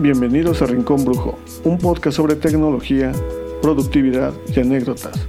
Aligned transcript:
Bienvenidos 0.00 0.62
a 0.62 0.66
Rincón 0.66 1.04
Brujo, 1.04 1.38
un 1.62 1.76
podcast 1.76 2.16
sobre 2.16 2.34
tecnología, 2.34 3.12
productividad 3.60 4.32
y 4.46 4.60
anécdotas. 4.60 5.28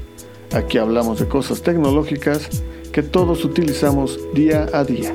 Aquí 0.54 0.78
hablamos 0.78 1.20
de 1.20 1.28
cosas 1.28 1.61
tecnológicas 1.61 2.64
que 2.93 3.04
todos 3.04 3.43
utilizamos 3.43 4.18
día 4.34 4.68
a 4.71 4.86
día. 4.86 5.14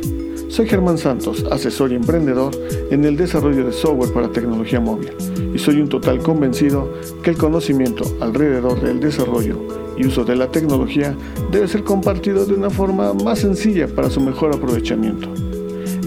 Soy 0.49 0.69
Germán 0.69 0.99
Santos, 0.99 1.43
asesor 1.51 1.91
y 1.91 1.95
emprendedor 1.95 2.55
en 2.91 3.07
el 3.07 3.17
desarrollo 3.17 3.65
de 3.65 3.73
software 3.73 4.13
para 4.13 4.29
tecnología 4.29 4.79
móvil, 4.79 5.15
y 5.55 5.59
soy 5.59 5.81
un 5.81 5.89
total 5.89 6.19
convencido 6.19 6.93
que 7.23 7.31
el 7.31 7.39
conocimiento 7.39 8.05
alrededor 8.21 8.79
del 8.83 9.01
desarrollo 9.01 9.57
y 9.97 10.07
uso 10.07 10.23
de 10.27 10.37
la 10.37 10.51
tecnología 10.51 11.17
debe 11.51 11.67
ser 11.67 11.83
compartido 11.83 12.45
de 12.45 12.53
una 12.53 12.69
forma 12.69 13.15
más 13.15 13.39
sencilla 13.39 13.89
para 13.89 14.11
su 14.11 14.21
mejor 14.21 14.55
aprovechamiento. 14.55 15.46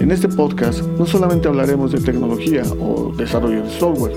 En 0.00 0.10
este 0.10 0.28
podcast 0.28 0.80
no 0.98 1.04
solamente 1.04 1.46
hablaremos 1.46 1.92
de 1.92 2.00
tecnología 2.00 2.62
o 2.80 3.12
desarrollo 3.14 3.64
de 3.64 3.70
software, 3.70 4.16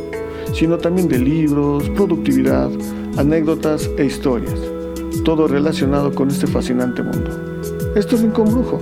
sino 0.53 0.77
también 0.77 1.09
de 1.09 1.19
libros, 1.19 1.89
productividad, 1.89 2.71
anécdotas 3.17 3.89
e 3.97 4.05
historias, 4.05 4.57
todo 5.25 5.45
relacionado 5.45 6.15
con 6.15 6.29
este 6.29 6.47
fascinante 6.47 7.03
mundo. 7.03 7.61
Esto 7.97 8.15
es 8.15 8.21
Rincón 8.21 8.45
Brujo, 8.45 8.79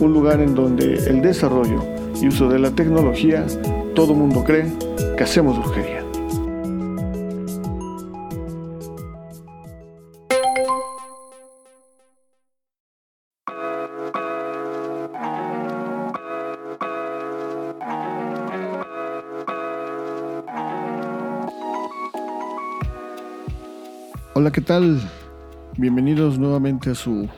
un 0.00 0.12
lugar 0.12 0.40
en 0.40 0.56
donde 0.56 0.96
el 1.06 1.22
desarrollo 1.22 1.84
y 2.20 2.26
uso 2.26 2.48
de 2.48 2.58
la 2.58 2.72
tecnología, 2.72 3.46
todo 3.94 4.12
mundo 4.12 4.42
cree 4.42 4.72
que 5.16 5.22
hacemos 5.22 5.56
brujería. 5.56 6.03
Hola, 24.36 24.50
¿qué 24.50 24.60
tal? 24.60 25.00
Bienvenidos 25.76 26.40
nuevamente 26.40 26.90
a 26.90 26.96
su 26.96 27.28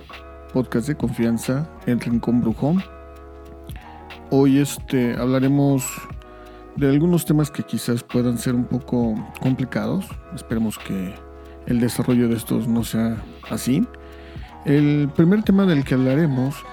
podcast 0.54 0.88
de 0.88 0.96
confianza, 0.96 1.68
El 1.84 2.00
Rincón 2.00 2.40
Brujón. 2.40 2.82
Hoy 4.30 4.60
este, 4.60 5.14
hablaremos 5.14 5.84
de 6.76 6.88
algunos 6.88 7.26
temas 7.26 7.50
que 7.50 7.64
quizás 7.64 8.02
puedan 8.02 8.38
ser 8.38 8.54
un 8.54 8.64
poco 8.64 9.14
complicados. 9.42 10.06
Esperemos 10.34 10.78
que 10.78 11.14
el 11.66 11.80
desarrollo 11.80 12.28
de 12.28 12.36
estos 12.36 12.66
no 12.66 12.82
sea 12.82 13.22
así. 13.50 13.86
El 14.64 15.10
primer 15.14 15.42
tema 15.42 15.66
del 15.66 15.84
que 15.84 15.96
hablaremos 15.96 16.64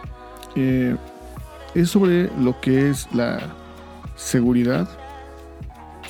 eh, 0.55 0.95
es 1.75 1.89
sobre 1.89 2.31
lo 2.39 2.61
que 2.61 2.89
es 2.89 3.13
la 3.13 3.41
seguridad 4.15 4.87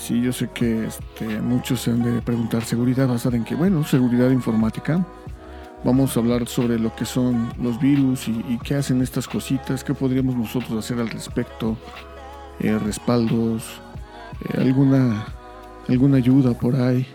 Sí, 0.04 0.22
yo 0.22 0.34
sé 0.34 0.50
que 0.50 0.88
este, 0.88 1.40
muchos 1.40 1.80
se 1.80 1.92
han 1.92 2.04
de 2.04 2.22
preguntar 2.22 2.62
seguridad 2.66 3.08
basada 3.08 3.38
en 3.38 3.46
que, 3.46 3.56
bueno, 3.56 3.86
seguridad 3.86 4.32
informática. 4.32 5.08
Vamos 5.86 6.18
a 6.18 6.20
hablar 6.20 6.46
sobre 6.46 6.78
lo 6.78 6.94
que 6.94 7.06
son 7.06 7.54
los 7.58 7.80
virus 7.80 8.28
y, 8.28 8.60
qué 8.66 8.76
hacen 8.76 9.02
estas 9.02 9.30
cositas, 9.30 9.82
qué 9.82 9.94
podríamos 9.94 10.36
nosotros 10.36 10.78
hacer 10.78 11.00
al 11.00 11.10
respecto, 11.10 11.78
eh, 12.60 12.78
respaldos, 12.80 13.80
eh, 14.42 14.60
alguna, 14.60 15.26
alguna 15.88 16.18
ayuda 16.18 16.54
por 16.54 16.76
ahí. 16.76 17.08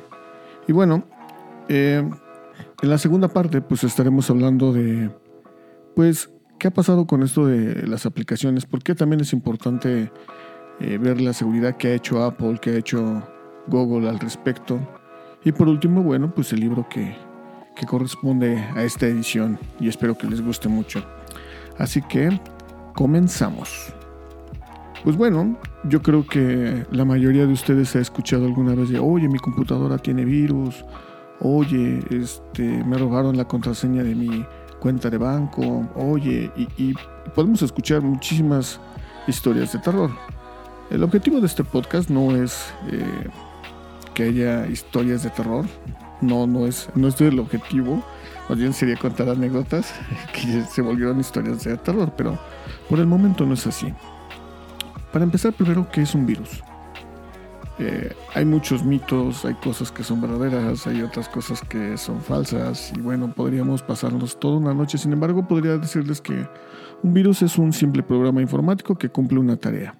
Y 0.67 0.73
bueno, 0.73 1.05
eh, 1.69 2.03
en 2.81 2.89
la 2.89 2.97
segunda 2.97 3.29
parte 3.29 3.61
pues 3.61 3.85
estaremos 3.85 4.31
hablando 4.31 4.73
de, 4.73 5.11
pues, 5.95 6.31
qué 6.59 6.69
ha 6.69 6.73
pasado 6.73 7.07
con 7.07 7.23
esto 7.23 7.45
de 7.45 7.87
las 7.87 8.07
aplicaciones, 8.07 8.65
por 8.65 8.83
qué 8.83 8.95
también 8.95 9.21
es 9.21 9.35
importante 9.35 10.11
eh, 10.81 10.99
ver 10.99 11.21
la 11.21 11.33
seguridad 11.33 11.77
que 11.77 11.89
ha 11.89 11.95
hecho 11.95 12.23
Apple, 12.23 12.59
que 12.61 12.71
ha 12.71 12.77
hecho 12.77 13.23
Google 13.67 14.09
al 14.09 14.19
respecto. 14.19 14.79
Y 15.45 15.53
por 15.53 15.69
último, 15.69 16.03
bueno, 16.03 16.33
pues 16.35 16.53
el 16.53 16.61
libro 16.61 16.89
que, 16.89 17.17
que 17.77 17.87
corresponde 17.87 18.59
a 18.75 18.83
esta 18.83 19.07
edición 19.07 19.59
y 19.81 19.89
espero 19.89 20.17
que 20.17 20.27
les 20.29 20.41
guste 20.41 20.69
mucho. 20.69 21.03
Así 21.79 22.03
que 22.03 22.41
comenzamos. 22.95 23.95
Pues 25.05 25.17
bueno, 25.17 25.57
yo 25.85 26.03
creo 26.03 26.27
que 26.27 26.85
la 26.91 27.05
mayoría 27.05 27.47
de 27.47 27.53
ustedes 27.53 27.95
ha 27.95 28.01
escuchado 28.01 28.47
alguna 28.47 28.75
vez 28.75 28.89
de, 28.89 28.99
oye, 28.99 29.29
mi 29.29 29.39
computadora 29.39 29.97
tiene 29.97 30.25
virus, 30.25 30.85
oye, 31.41 32.01
este, 32.11 32.83
me 32.85 32.99
robaron 32.99 33.37
la 33.37 33.47
contraseña 33.47 34.03
de 34.03 34.15
mi 34.17 34.45
cuenta 34.81 35.09
de 35.09 35.19
banco, 35.19 35.89
oye, 35.95 36.51
y, 36.57 36.69
y 36.77 36.95
podemos 37.35 37.63
escuchar 37.63 38.03
muchísimas 38.03 38.81
historias 39.29 39.73
de 39.73 39.79
terror. 39.79 40.11
El 40.91 41.03
objetivo 41.03 41.41
de 41.41 41.47
este 41.47 41.65
podcast 41.65 42.09
no 42.09 42.35
es 42.35 42.73
eh, 42.91 43.05
que 44.15 44.23
haya 44.25 44.67
historias 44.67 45.23
de 45.23 45.29
terror, 45.29 45.67
no, 46.23 46.47
no 46.47 46.67
es, 46.67 46.89
no 46.95 47.09
es 47.09 47.21
el 47.21 47.39
objetivo, 47.39 48.03
más 48.49 48.59
bien 48.59 48.73
sería 48.73 48.97
contar 48.97 49.29
anécdotas 49.29 49.93
que 50.33 50.63
se 50.63 50.81
volvieron 50.81 51.21
historias 51.21 51.63
de 51.65 51.77
terror, 51.77 52.13
pero 52.17 52.39
por 52.89 53.01
el 53.01 53.07
momento 53.07 53.45
no 53.45 53.53
es 53.53 53.67
así. 53.67 53.93
Para 55.13 55.25
empezar, 55.25 55.53
primero, 55.53 55.87
¿qué 55.93 56.03
es 56.03 56.15
un 56.15 56.25
virus? 56.25 56.63
Eh, 57.79 58.13
hay 58.35 58.45
muchos 58.47 58.83
mitos, 58.83 59.45
hay 59.45 59.55
cosas 59.55 59.93
que 59.93 60.03
son 60.03 60.23
verdaderas, 60.23 60.87
hay 60.87 61.03
otras 61.03 61.29
cosas 61.29 61.61
que 61.61 61.97
son 61.99 62.21
falsas 62.23 62.93
y 62.97 63.01
bueno, 63.01 63.33
podríamos 63.33 63.83
pasarnos 63.83 64.41
toda 64.41 64.57
una 64.57 64.75
noche. 64.75 64.97
Sin 64.97 65.13
embargo, 65.13 65.47
podría 65.47 65.77
decirles 65.77 66.21
que 66.21 66.49
un 67.03 67.13
virus 67.13 67.43
es 67.43 67.59
un 67.59 67.73
simple 67.73 68.03
programa 68.03 68.41
informático 68.41 68.97
que 68.97 69.11
cumple 69.11 69.39
una 69.39 69.57
tarea. 69.57 69.95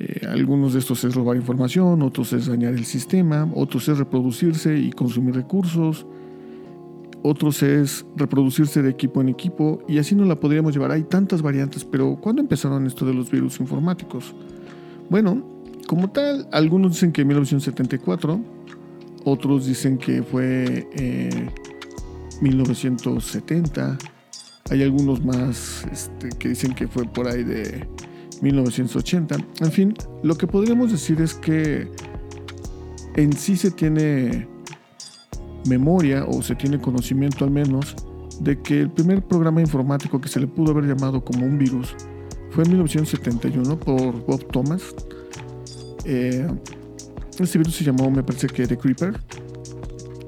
Eh, 0.00 0.26
algunos 0.28 0.74
de 0.74 0.78
estos 0.78 1.02
es 1.02 1.14
robar 1.14 1.36
información, 1.36 2.02
otros 2.02 2.32
es 2.32 2.46
dañar 2.46 2.74
el 2.74 2.84
sistema, 2.84 3.50
otros 3.54 3.88
es 3.88 3.98
reproducirse 3.98 4.78
y 4.78 4.92
consumir 4.92 5.34
recursos, 5.34 6.06
otros 7.22 7.64
es 7.64 8.06
reproducirse 8.14 8.80
de 8.80 8.90
equipo 8.90 9.20
en 9.20 9.28
equipo 9.28 9.82
y 9.88 9.98
así 9.98 10.14
no 10.14 10.24
la 10.24 10.38
podríamos 10.38 10.72
llevar. 10.72 10.92
Hay 10.92 11.02
tantas 11.02 11.42
variantes, 11.42 11.84
pero 11.84 12.16
¿cuándo 12.20 12.40
empezaron 12.40 12.86
esto 12.86 13.04
de 13.04 13.12
los 13.12 13.28
virus 13.28 13.58
informáticos? 13.58 14.34
Bueno, 15.10 15.42
como 15.88 16.10
tal, 16.10 16.48
algunos 16.52 16.92
dicen 16.92 17.10
que 17.10 17.22
en 17.22 17.28
1974, 17.28 18.40
otros 19.24 19.66
dicen 19.66 19.98
que 19.98 20.22
fue 20.22 20.86
en 20.92 21.50
1970, 22.40 23.98
hay 24.70 24.82
algunos 24.82 25.24
más 25.24 25.84
este, 25.90 26.28
que 26.38 26.50
dicen 26.50 26.72
que 26.72 26.86
fue 26.86 27.04
por 27.04 27.26
ahí 27.26 27.42
de 27.42 27.88
1980. 28.40 29.36
En 29.60 29.72
fin, 29.72 29.94
lo 30.22 30.36
que 30.36 30.46
podríamos 30.46 30.92
decir 30.92 31.20
es 31.20 31.34
que 31.34 31.88
en 33.16 33.32
sí 33.32 33.56
se 33.56 33.70
tiene 33.70 34.46
memoria 35.66 36.24
o 36.24 36.42
se 36.42 36.54
tiene 36.54 36.80
conocimiento 36.80 37.44
al 37.44 37.50
menos 37.50 37.96
de 38.40 38.60
que 38.60 38.80
el 38.80 38.90
primer 38.90 39.22
programa 39.22 39.60
informático 39.60 40.20
que 40.20 40.28
se 40.28 40.40
le 40.40 40.46
pudo 40.46 40.72
haber 40.72 40.84
llamado 40.84 41.24
como 41.24 41.44
un 41.44 41.58
virus 41.58 41.94
fue 42.50 42.64
en 42.64 42.70
1971 42.70 43.78
por 43.78 44.24
Bob 44.26 44.46
Thomas. 44.52 44.94
Eh, 46.04 46.46
este 47.38 47.58
virus 47.58 47.76
se 47.76 47.84
llamó, 47.84 48.10
me 48.10 48.22
parece 48.22 48.46
que 48.46 48.66
The 48.66 48.76
Creeper. 48.76 49.18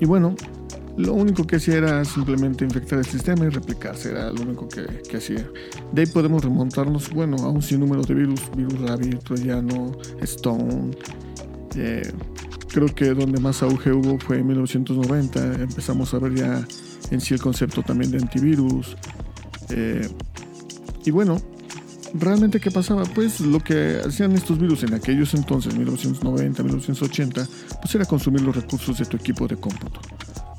Y 0.00 0.06
bueno, 0.06 0.34
lo 0.96 1.14
único 1.14 1.46
que 1.46 1.56
hacía 1.56 1.76
era 1.76 2.04
simplemente 2.04 2.64
infectar 2.64 2.98
el 2.98 3.04
sistema 3.04 3.46
y 3.46 3.48
replicarse, 3.48 4.10
era 4.10 4.30
lo 4.32 4.42
único 4.42 4.68
que, 4.68 5.16
hacía. 5.16 5.48
De 5.92 6.02
ahí 6.02 6.06
podemos 6.06 6.44
remontarnos, 6.44 7.10
bueno, 7.10 7.36
a 7.38 7.48
un 7.48 7.62
sinnúmero 7.62 8.02
de 8.02 8.14
virus, 8.14 8.40
virus 8.56 8.78
Rabbit, 8.80 9.22
Troyano, 9.22 9.92
Stone. 10.20 10.90
Eh, 11.76 12.10
creo 12.68 12.86
que 12.94 13.14
donde 13.14 13.40
más 13.40 13.62
auge 13.62 13.92
hubo 13.92 14.18
fue 14.18 14.38
en 14.38 14.48
1990, 14.48 15.62
empezamos 15.62 16.12
a 16.14 16.18
ver 16.18 16.34
ya 16.34 16.66
en 17.10 17.20
sí 17.20 17.34
el 17.34 17.41
concepto 17.41 17.82
también 17.82 18.10
de 18.10 18.18
antivirus. 18.18 18.97
Eh, 19.70 20.09
y 21.04 21.10
bueno, 21.10 21.41
¿realmente 22.15 22.60
qué 22.60 22.70
pasaba? 22.70 23.04
Pues 23.04 23.41
lo 23.41 23.60
que 23.60 24.00
hacían 24.04 24.32
estos 24.32 24.59
virus 24.59 24.82
en 24.82 24.94
aquellos 24.94 25.34
entonces, 25.34 25.74
1990, 25.76 26.62
1980, 26.62 27.47
pues 27.80 27.94
era 27.94 28.04
consumir 28.04 28.42
los 28.42 28.54
recursos 28.54 28.98
de 28.98 29.06
tu 29.06 29.16
equipo 29.16 29.47
de 29.47 29.56
cómputo 29.56 30.00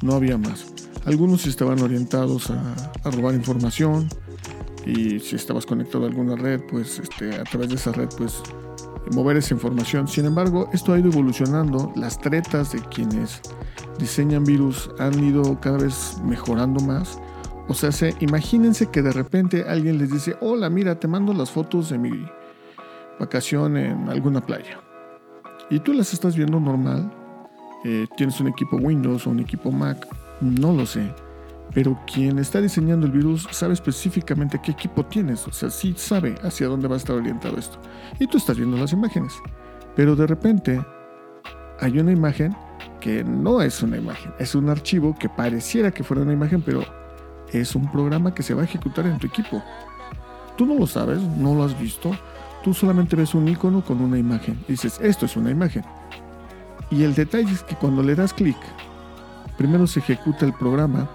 no 0.02 0.14
había 0.14 0.38
más. 0.38 0.74
Algunos 1.06 1.48
estaban 1.48 1.82
orientados 1.82 2.52
a, 2.52 2.76
robar 3.12 3.34
información 3.34 4.08
y 4.86 5.20
si 5.20 5.36
estabas 5.36 5.66
conectado 5.66 6.06
a 6.06 6.08
alguna 6.08 6.36
red, 6.36 6.62
pues 6.70 7.00
este, 7.00 7.36
a 7.36 7.44
través 7.44 7.70
de 7.70 7.76
esa 7.76 7.92
red, 7.92 8.10
pues 8.18 8.42
mover 9.12 9.38
esa 9.38 9.54
información. 9.54 10.08
Sin 10.08 10.26
embargo, 10.26 10.70
esto 10.74 10.94
ha 10.94 11.00
ido 11.00 11.10
evolucionando. 11.10 11.92
Las 11.96 12.20
tretas 12.20 12.72
de 12.72 12.80
quienes 12.82 13.42
diseñan 14.00 14.44
virus 14.44 14.90
han 15.00 15.24
ido 15.24 15.60
cada 15.60 15.78
vez 15.78 16.18
mejorando 16.24 16.84
más. 16.84 17.20
O 17.68 17.74
sea, 17.74 17.92
se, 17.92 18.16
imagínense 18.20 18.88
que 18.88 19.02
de 19.02 19.12
repente 19.12 19.66
alguien 19.68 19.98
les 19.98 20.12
dice, 20.12 20.36
hola, 20.42 20.70
mira, 20.70 21.00
te 21.00 21.08
mando 21.08 21.34
las 21.34 21.52
fotos 21.52 21.90
de 21.90 21.98
mi 21.98 22.26
vacación 23.20 23.78
en 23.78 24.10
alguna 24.10 24.46
playa. 24.46 24.82
Y 25.70 25.80
tú 25.80 25.94
las 25.94 26.14
estás 26.14 26.36
viendo 26.36 26.60
normal, 26.60 27.12
eh, 27.84 28.08
tienes 28.16 28.40
un 28.40 28.48
equipo 28.48 28.78
Windows 28.78 29.26
o 29.26 29.32
un 29.32 29.40
equipo 29.40 29.72
Mac, 29.72 30.08
no 30.40 30.74
lo 30.74 30.86
sé. 30.86 31.14
Pero 31.74 31.98
quien 32.12 32.38
está 32.38 32.60
diseñando 32.60 33.06
el 33.06 33.14
virus 33.14 33.48
sabe 33.52 33.74
específicamente 33.74 34.60
qué 34.62 34.72
equipo 34.72 35.06
tienes, 35.06 35.48
o 35.48 35.54
sea, 35.54 35.70
sí 35.70 35.94
sabe 35.96 36.36
hacia 36.44 36.68
dónde 36.68 36.88
va 36.88 36.96
a 36.96 36.98
estar 36.98 37.16
orientado 37.16 37.58
esto. 37.58 37.80
Y 38.20 38.28
tú 38.28 38.38
estás 38.38 38.58
viendo 38.58 38.78
las 38.78 38.92
imágenes. 38.92 39.34
Pero 39.96 40.16
de 40.16 40.28
repente 40.28 40.82
hay 41.80 41.98
una 41.98 42.12
imagen 42.12 42.56
que 43.00 43.24
no 43.24 43.62
es 43.62 43.82
una 43.82 43.98
imagen, 43.98 44.34
es 44.38 44.54
un 44.54 44.70
archivo 44.70 45.16
que 45.18 45.30
pareciera 45.30 45.92
que 45.92 46.04
fuera 46.04 46.24
una 46.24 46.34
imagen, 46.34 46.62
pero 46.62 46.84
es 47.52 47.76
un 47.76 47.92
programa 47.92 48.34
que 48.34 48.44
se 48.44 48.54
va 48.54 48.62
a 48.62 48.66
ejecutar 48.66 49.06
en 49.06 49.18
tu 49.18 49.28
equipo. 49.28 49.62
Tú 50.58 50.66
no 50.66 50.76
lo 50.76 50.88
sabes, 50.88 51.22
no 51.22 51.56
lo 51.56 51.64
has 51.64 51.80
visto, 51.80 52.12
tú 52.64 52.74
solamente 52.74 53.16
ves 53.16 53.34
un 53.34 53.48
icono 53.48 53.84
con 53.84 54.02
una 54.02 54.18
imagen. 54.18 54.60
dices, 54.68 55.00
esto 55.02 55.26
es 55.26 55.36
una 55.36 55.50
imagen. 55.52 55.84
Y 56.92 57.04
el 57.04 57.16
detalle 57.16 57.52
es 57.52 57.64
que 57.64 57.76
cuando 57.76 58.04
le 58.04 58.16
das 58.16 58.34
clic, 58.34 58.58
primero 59.58 59.88
se 59.88 60.00
ejecuta 60.00 60.46
el 60.46 60.54
programa 60.54 61.10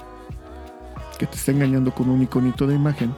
que 1.19 1.27
te 1.27 1.37
está 1.37 1.53
engañando 1.53 1.95
con 1.95 2.09
un 2.09 2.23
iconito 2.23 2.67
de 2.67 2.75
imagen, 2.75 3.15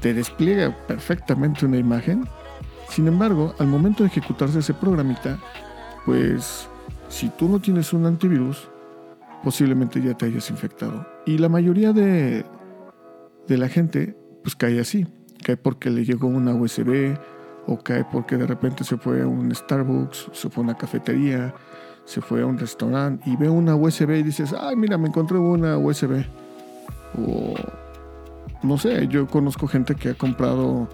te 0.00 0.14
despliega 0.14 0.74
perfectamente 0.86 1.66
una 1.66 1.76
imagen. 1.76 2.26
Sin 2.88 3.06
embargo, 3.06 3.54
al 3.58 3.66
momento 3.66 4.02
de 4.02 4.08
ejecutarse 4.08 4.60
ese 4.60 4.74
programita, 4.74 5.38
pues 6.06 6.68
si 7.08 7.28
tú 7.30 7.48
no 7.48 7.60
tienes 7.60 7.92
un 7.92 8.06
antivirus, 8.06 8.68
posiblemente 9.42 10.00
ya 10.00 10.14
te 10.14 10.26
hayas 10.26 10.50
infectado. 10.50 11.06
Y 11.26 11.38
la 11.38 11.48
mayoría 11.48 11.92
de, 11.92 12.44
de 13.46 13.58
la 13.58 13.68
gente, 13.68 14.16
pues 14.42 14.56
cae 14.56 14.80
así. 14.80 15.06
Cae 15.44 15.56
porque 15.56 15.90
le 15.90 16.04
llegó 16.04 16.28
una 16.28 16.54
USB, 16.54 17.18
o 17.68 17.78
cae 17.78 18.04
porque 18.04 18.36
de 18.36 18.46
repente 18.46 18.82
se 18.82 18.96
fue 18.96 19.22
a 19.22 19.26
un 19.26 19.54
Starbucks, 19.54 20.30
se 20.32 20.48
fue 20.48 20.62
a 20.62 20.64
una 20.64 20.76
cafetería, 20.76 21.54
se 22.04 22.22
fue 22.22 22.40
a 22.40 22.46
un 22.46 22.58
restaurante 22.58 23.28
y 23.28 23.36
ve 23.36 23.50
una 23.50 23.76
USB 23.76 24.10
y 24.16 24.22
dices, 24.22 24.54
ay, 24.58 24.74
mira, 24.74 24.96
me 24.96 25.08
encontré 25.08 25.36
una 25.36 25.76
USB. 25.76 26.24
O 27.18 27.54
no 28.62 28.78
sé, 28.78 29.06
yo 29.08 29.26
conozco 29.26 29.68
gente 29.68 29.94
que 29.94 30.10
ha 30.10 30.14
comprado 30.14 30.88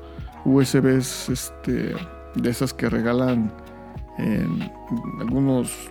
USBs 0.45 1.29
este, 1.29 1.95
de 2.35 2.51
esas 2.51 2.75
que 2.75 2.91
regalan 2.91 3.53
en 4.19 4.71
algunos 5.21 5.89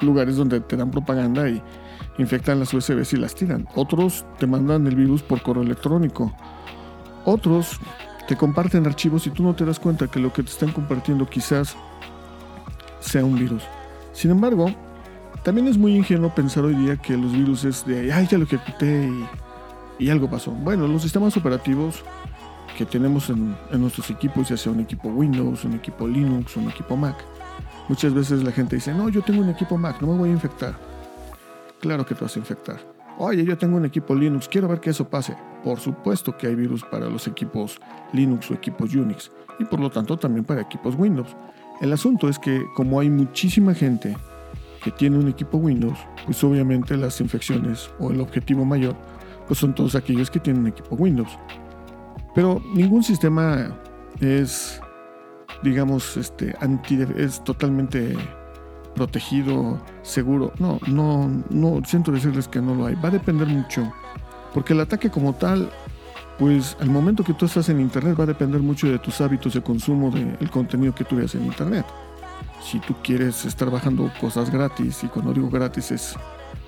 lugares 0.00 0.36
donde 0.36 0.60
te 0.60 0.76
dan 0.76 0.90
propaganda 0.90 1.48
y 1.48 1.62
infectan 2.18 2.58
las 2.58 2.74
USBs 2.74 3.12
y 3.12 3.16
las 3.16 3.34
tiran. 3.34 3.66
Otros 3.76 4.26
te 4.38 4.46
mandan 4.48 4.86
el 4.88 4.96
virus 4.96 5.22
por 5.22 5.40
correo 5.42 5.62
electrónico. 5.62 6.32
Otros 7.24 7.78
te 8.26 8.36
comparten 8.36 8.86
archivos 8.86 9.26
y 9.26 9.30
tú 9.30 9.42
no 9.42 9.54
te 9.54 9.64
das 9.64 9.78
cuenta 9.78 10.08
que 10.08 10.18
lo 10.18 10.32
que 10.32 10.42
te 10.42 10.50
están 10.50 10.72
compartiendo 10.72 11.26
quizás 11.26 11.76
sea 13.00 13.24
un 13.24 13.38
virus. 13.38 13.62
Sin 14.12 14.30
embargo, 14.30 14.74
también 15.42 15.68
es 15.68 15.78
muy 15.78 15.94
ingenuo 15.94 16.34
pensar 16.34 16.64
hoy 16.64 16.74
día 16.74 16.96
que 16.96 17.16
los 17.16 17.32
virus 17.32 17.64
es 17.64 17.86
de, 17.86 18.12
ay, 18.12 18.26
ya 18.28 18.38
lo 18.38 18.44
ejecuté 18.44 19.10
y, 19.98 20.10
algo 20.10 20.28
pasó. 20.28 20.50
Bueno, 20.50 20.88
los 20.88 21.02
sistemas 21.02 21.36
operativos 21.36 22.02
que 22.76 22.84
tenemos 22.84 23.30
en, 23.30 23.56
en, 23.70 23.80
nuestros 23.80 24.10
equipos, 24.10 24.48
ya 24.48 24.56
sea 24.56 24.72
un 24.72 24.80
equipo 24.80 25.08
Windows, 25.08 25.64
un 25.64 25.74
equipo 25.74 26.06
Linux, 26.06 26.56
un 26.56 26.68
equipo 26.68 26.96
Mac, 26.96 27.16
muchas 27.88 28.12
veces 28.12 28.42
la 28.42 28.52
gente 28.52 28.76
dice, 28.76 28.92
no, 28.92 29.08
yo 29.08 29.22
tengo 29.22 29.40
un 29.40 29.48
equipo 29.48 29.78
Mac, 29.78 30.00
no 30.00 30.08
me 30.08 30.18
voy 30.18 30.30
a 30.30 30.32
infectar. 30.32 30.74
Claro 31.80 32.04
que 32.04 32.14
te 32.14 32.24
vas 32.24 32.36
a 32.36 32.38
infectar. 32.40 32.95
Oye, 33.18 33.44
yo 33.44 33.56
tengo 33.56 33.78
un 33.78 33.84
equipo 33.86 34.14
Linux, 34.14 34.46
quiero 34.46 34.68
ver 34.68 34.80
que 34.80 34.90
eso 34.90 35.08
pase. 35.08 35.34
Por 35.64 35.80
supuesto 35.80 36.36
que 36.36 36.48
hay 36.48 36.54
virus 36.54 36.84
para 36.84 37.08
los 37.08 37.26
equipos 37.26 37.80
Linux 38.12 38.50
o 38.50 38.54
equipos 38.54 38.94
Unix 38.94 39.32
y 39.58 39.64
por 39.64 39.80
lo 39.80 39.90
tanto 39.90 40.18
también 40.18 40.44
para 40.44 40.60
equipos 40.60 40.94
Windows. 40.96 41.34
El 41.80 41.92
asunto 41.92 42.28
es 42.28 42.38
que 42.38 42.64
como 42.74 43.00
hay 43.00 43.08
muchísima 43.08 43.74
gente 43.74 44.16
que 44.84 44.90
tiene 44.90 45.18
un 45.18 45.28
equipo 45.28 45.56
Windows, 45.58 45.98
pues 46.26 46.44
obviamente 46.44 46.96
las 46.96 47.20
infecciones 47.20 47.90
o 47.98 48.10
el 48.10 48.20
objetivo 48.20 48.64
mayor 48.64 48.94
pues 49.46 49.58
son 49.60 49.74
todos 49.74 49.94
aquellos 49.94 50.30
que 50.30 50.40
tienen 50.40 50.62
un 50.62 50.68
equipo 50.68 50.94
Windows. 50.96 51.38
Pero 52.34 52.60
ningún 52.74 53.02
sistema 53.02 53.74
es, 54.20 54.80
digamos, 55.62 56.16
este, 56.16 56.54
anti, 56.60 56.98
es 57.16 57.42
totalmente 57.44 58.14
protegido, 58.96 59.80
seguro. 60.02 60.52
No, 60.58 60.80
no, 60.88 61.30
no, 61.50 61.80
siento 61.84 62.10
decirles 62.10 62.48
que 62.48 62.60
no 62.60 62.74
lo 62.74 62.86
hay. 62.86 62.96
Va 62.96 63.08
a 63.08 63.12
depender 63.12 63.46
mucho. 63.46 63.92
Porque 64.52 64.72
el 64.72 64.80
ataque 64.80 65.10
como 65.10 65.34
tal, 65.34 65.70
pues 66.38 66.76
al 66.80 66.90
momento 66.90 67.22
que 67.22 67.34
tú 67.34 67.46
estás 67.46 67.68
en 67.68 67.80
Internet 67.80 68.16
va 68.18 68.24
a 68.24 68.28
depender 68.28 68.60
mucho 68.60 68.88
de 68.88 68.98
tus 68.98 69.20
hábitos 69.20 69.54
de 69.54 69.62
consumo 69.62 70.10
del 70.10 70.50
contenido 70.50 70.94
que 70.94 71.04
tú 71.04 71.16
veas 71.16 71.34
en 71.34 71.44
Internet 71.44 71.86
si 72.66 72.80
tú 72.80 72.94
quieres 73.02 73.44
estar 73.44 73.70
bajando 73.70 74.10
cosas 74.20 74.50
gratis, 74.50 75.04
y 75.04 75.06
cuando 75.08 75.32
digo 75.32 75.48
gratis 75.48 75.92
es 75.92 76.16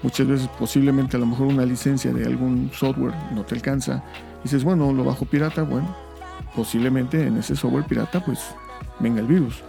muchas 0.02 0.26
veces 0.26 0.48
posiblemente 0.58 1.16
a 1.16 1.20
lo 1.20 1.26
mejor 1.26 1.48
una 1.48 1.64
licencia 1.64 2.12
de 2.12 2.24
algún 2.24 2.70
software 2.72 3.14
no 3.34 3.42
te 3.42 3.56
alcanza, 3.56 4.02
y 4.40 4.44
dices, 4.44 4.62
bueno, 4.62 4.92
lo 4.92 5.04
bajo 5.04 5.24
pirata, 5.24 5.62
bueno, 5.62 5.94
posiblemente 6.54 7.26
en 7.26 7.38
ese 7.38 7.56
software 7.56 7.84
pirata 7.84 8.24
pues 8.24 8.38
venga 9.00 9.20
el 9.20 9.26
virus. 9.26 9.62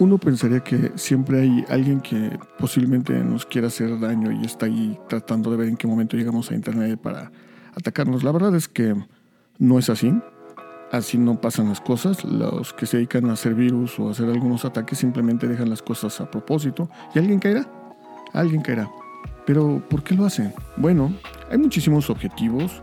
Uno 0.00 0.18
pensaría 0.18 0.60
que 0.60 0.92
siempre 0.94 1.40
hay 1.40 1.64
alguien 1.68 2.00
que 2.00 2.38
posiblemente 2.58 3.12
nos 3.24 3.44
quiera 3.44 3.66
hacer 3.66 3.98
daño 3.98 4.30
y 4.30 4.44
está 4.44 4.66
ahí 4.66 4.96
tratando 5.08 5.50
de 5.50 5.56
ver 5.56 5.68
en 5.68 5.76
qué 5.76 5.88
momento 5.88 6.16
llegamos 6.16 6.50
a 6.50 6.54
Internet 6.54 7.00
para 7.00 7.32
atacarnos. 7.74 8.22
La 8.22 8.30
verdad 8.30 8.54
es 8.54 8.68
que 8.68 8.94
no 9.58 9.78
es 9.78 9.90
así. 9.90 10.14
Así 10.92 11.18
no 11.18 11.40
pasan 11.40 11.68
las 11.68 11.80
cosas. 11.80 12.24
Los 12.24 12.72
que 12.72 12.86
se 12.86 12.98
dedican 12.98 13.28
a 13.28 13.32
hacer 13.32 13.54
virus 13.54 13.98
o 13.98 14.08
a 14.08 14.12
hacer 14.12 14.28
algunos 14.28 14.64
ataques 14.64 14.98
simplemente 14.98 15.48
dejan 15.48 15.68
las 15.68 15.82
cosas 15.82 16.20
a 16.20 16.30
propósito 16.30 16.88
y 17.14 17.18
alguien 17.18 17.40
caerá. 17.40 17.66
Alguien 18.32 18.62
caerá. 18.62 18.88
Pero 19.46 19.82
¿por 19.90 20.04
qué 20.04 20.14
lo 20.14 20.26
hacen? 20.26 20.54
Bueno, 20.76 21.12
hay 21.50 21.58
muchísimos 21.58 22.08
objetivos. 22.08 22.82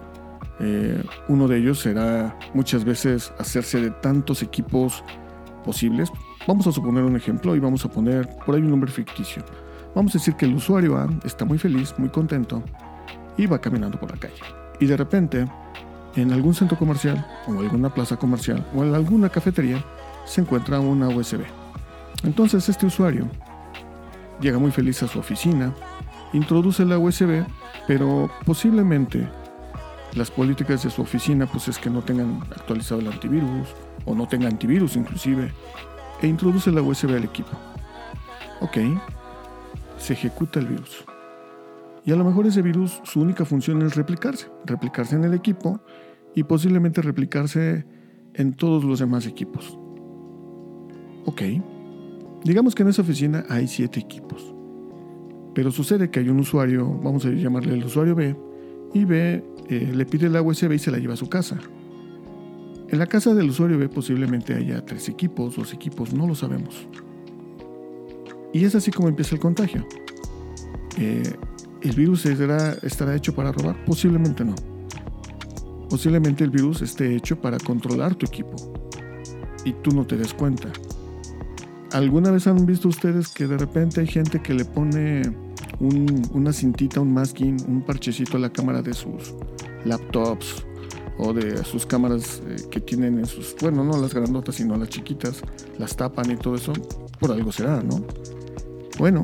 Eh, 0.60 1.02
uno 1.30 1.48
de 1.48 1.58
ellos 1.58 1.80
será 1.80 2.38
muchas 2.54 2.84
veces 2.84 3.32
hacerse 3.40 3.80
de 3.80 3.92
tantos 3.92 4.44
equipos 4.44 5.04
posibles. 5.64 6.12
Vamos 6.48 6.68
a 6.68 6.72
suponer 6.72 7.04
un 7.04 7.16
ejemplo 7.16 7.56
y 7.56 7.60
vamos 7.60 7.84
a 7.86 7.90
poner 7.90 8.30
por 8.46 8.54
ahí 8.54 8.62
un 8.62 8.70
nombre 8.70 8.92
ficticio. 8.92 9.44
Vamos 9.96 10.14
a 10.14 10.20
decir 10.20 10.36
que 10.36 10.46
el 10.46 10.54
usuario 10.54 10.96
A 10.96 11.10
está 11.24 11.44
muy 11.44 11.58
feliz, 11.58 11.96
muy 11.98 12.10
contento 12.10 12.62
y 13.36 13.48
va 13.48 13.60
caminando 13.60 14.00
por 14.00 14.12
la 14.12 14.18
calle. 14.18 14.36
Y 14.80 14.86
de 14.86 14.96
repente 14.96 15.48
en 16.16 16.32
algún 16.32 16.54
centro 16.54 16.78
comercial 16.78 17.26
o 17.48 17.60
alguna 17.60 17.92
plaza 17.92 18.18
comercial 18.18 18.64
o 18.76 18.84
en 18.84 18.94
alguna 18.94 19.30
cafetería 19.30 19.84
se 20.26 20.42
encuentra 20.42 20.80
una 20.80 21.10
USB. 21.10 21.42
Entonces 22.24 22.70
este 22.70 22.86
usuario 22.86 23.28
llega 24.40 24.60
muy 24.60 24.70
feliz 24.70 25.02
a 25.02 25.08
su 25.08 25.18
oficina, 25.18 25.74
introduce 26.32 26.86
la 26.86 27.00
USB, 27.00 27.44
pero 27.88 28.30
posiblemente 28.46 29.28
las 30.14 30.30
políticas 30.30 30.84
de 30.84 30.92
su 30.92 31.02
oficina 31.02 31.48
pues 31.48 31.70
es 31.70 31.80
que 31.80 31.90
no 31.90 32.04
tengan 32.04 32.42
actualizado 32.56 33.02
el 33.02 33.08
antivirus 33.08 33.70
o 34.06 34.14
no 34.14 34.28
tenga 34.28 34.48
antivirus 34.48 34.96
inclusive 34.96 35.52
e 36.22 36.28
introduce 36.28 36.72
la 36.72 36.82
USB 36.82 37.12
al 37.12 37.24
equipo. 37.24 37.52
Ok, 38.62 38.78
se 39.98 40.14
ejecuta 40.14 40.60
el 40.60 40.68
virus. 40.68 41.06
Y 42.06 42.12
a 42.12 42.16
lo 42.16 42.24
mejor 42.24 42.46
ese 42.46 42.62
virus 42.62 43.02
su 43.04 43.20
única 43.20 43.46
función 43.46 43.82
es 43.82 43.96
replicarse, 43.96 44.48
replicarse 44.66 45.16
en 45.16 45.24
el 45.24 45.34
equipo 45.34 45.82
y 46.36 46.44
posiblemente 46.44 47.02
replicarse 47.02 47.86
en 48.34 48.54
todos 48.54 48.84
los 48.84 49.00
demás 49.00 49.26
equipos. 49.26 49.78
Ok, 51.26 51.42
digamos 52.44 52.76
que 52.76 52.84
en 52.84 52.90
esa 52.90 53.02
oficina 53.02 53.46
hay 53.50 53.68
siete 53.68 54.00
equipos, 54.00 54.54
pero 55.56 55.72
sucede 55.72 56.12
que 56.12 56.20
hay 56.20 56.30
un 56.30 56.40
usuario, 56.40 56.88
vamos 57.02 57.26
a 57.26 57.30
llamarle 57.30 57.74
el 57.74 57.84
usuario 57.86 58.14
B, 58.14 58.36
y 58.94 59.06
B 59.06 59.44
eh, 59.68 59.92
le 59.94 60.06
pide 60.06 60.30
la 60.30 60.42
USB 60.42 60.74
y 60.74 60.80
se 60.80 60.92
la 60.92 61.00
lleva 61.00 61.16
a 61.16 61.18
su 61.18 61.28
casa. 61.28 61.58
En 62.88 63.00
la 63.00 63.08
casa 63.08 63.34
del 63.34 63.50
usuario 63.50 63.80
B 63.80 63.90
posiblemente 63.90 64.54
haya 64.54 64.86
tres 64.86 65.10
equipos, 65.10 65.56
dos 65.56 65.74
equipos, 65.74 66.14
no 66.14 66.28
lo 66.28 66.36
sabemos. 66.36 66.88
Y 68.54 68.64
es 68.64 68.76
así 68.76 68.92
como 68.92 69.08
empieza 69.08 69.36
el 69.36 69.42
contagio. 69.42 69.86
Eh, 70.98 71.34
¿El 71.82 71.96
virus 71.96 72.26
estará 72.26 73.16
hecho 73.16 73.34
para 73.36 73.52
robar? 73.52 73.84
Posiblemente 73.86 74.46
no. 74.46 74.56
Posiblemente 75.90 76.44
el 76.44 76.52
virus 76.52 76.82
esté 76.82 77.16
hecho 77.16 77.40
para 77.40 77.58
controlar 77.58 78.16
tu 78.16 78.26
equipo 78.26 78.56
y 79.66 79.74
tú 79.74 79.92
no 79.92 80.06
te 80.06 80.16
des 80.16 80.34
cuenta. 80.34 80.70
¿Alguna 81.92 82.32
vez 82.32 82.48
han 82.48 82.66
visto 82.66 82.88
ustedes 82.88 83.30
que 83.30 83.48
de 83.48 83.58
repente 83.58 84.02
hay 84.02 84.08
gente 84.08 84.42
que 84.42 84.54
le 84.54 84.66
pone 84.66 85.22
una 85.80 86.54
cintita, 86.54 87.02
un 87.02 87.14
masking, 87.14 87.58
un 87.68 87.82
parchecito 87.82 88.38
a 88.38 88.40
la 88.40 88.52
cámara 88.52 88.82
de 88.82 88.94
sus 88.94 89.34
laptops 89.84 90.66
o 91.18 91.34
de 91.34 91.64
sus 91.64 91.86
cámaras 91.86 92.42
eh, 92.48 92.56
que 92.70 92.80
tienen 92.80 93.20
en 93.20 93.26
sus, 93.26 93.56
bueno, 93.62 93.84
no 93.84 94.00
las 94.00 94.14
grandotas, 94.14 94.56
sino 94.56 94.76
las 94.78 94.90
chiquitas, 94.90 95.42
las 95.78 95.96
tapan 95.96 96.32
y 96.32 96.36
todo 96.36 96.56
eso? 96.56 96.74
Por 97.20 97.32
algo 97.32 97.52
será, 97.52 97.82
¿no? 97.82 98.04
Bueno, 98.98 99.22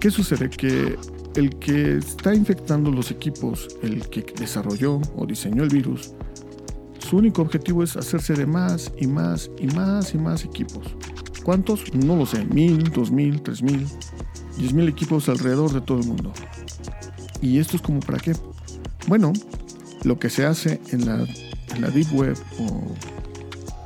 ¿qué 0.00 0.10
sucede? 0.10 0.50
Que 0.50 0.96
el 1.34 1.56
que 1.58 1.98
está 1.98 2.34
infectando 2.34 2.90
los 2.90 3.10
equipos, 3.10 3.68
el 3.82 4.08
que 4.08 4.24
desarrolló 4.38 5.00
o 5.16 5.26
diseñó 5.26 5.64
el 5.64 5.68
virus, 5.68 6.12
su 6.98 7.18
único 7.18 7.42
objetivo 7.42 7.82
es 7.82 7.96
hacerse 7.96 8.34
de 8.34 8.46
más 8.46 8.92
y 8.98 9.06
más 9.06 9.50
y 9.58 9.66
más 9.66 10.14
y 10.14 10.18
más 10.18 10.44
equipos. 10.44 10.82
¿Cuántos? 11.44 11.94
No 11.94 12.16
lo 12.16 12.26
sé, 12.26 12.44
mil, 12.44 12.90
dos 12.90 13.12
mil, 13.12 13.40
tres 13.42 13.62
mil, 13.62 13.86
diez 14.58 14.72
mil 14.72 14.88
equipos 14.88 15.28
alrededor 15.28 15.72
de 15.72 15.80
todo 15.80 16.00
el 16.00 16.06
mundo. 16.06 16.32
¿Y 17.40 17.58
esto 17.58 17.76
es 17.76 17.82
como 17.82 18.00
para 18.00 18.18
qué? 18.18 18.32
Bueno, 19.06 19.32
lo 20.06 20.20
que 20.20 20.30
se 20.30 20.46
hace 20.46 20.80
en 20.92 21.04
la, 21.04 21.26
Deep 21.90 22.14
Web 22.14 22.38
o 22.60 22.94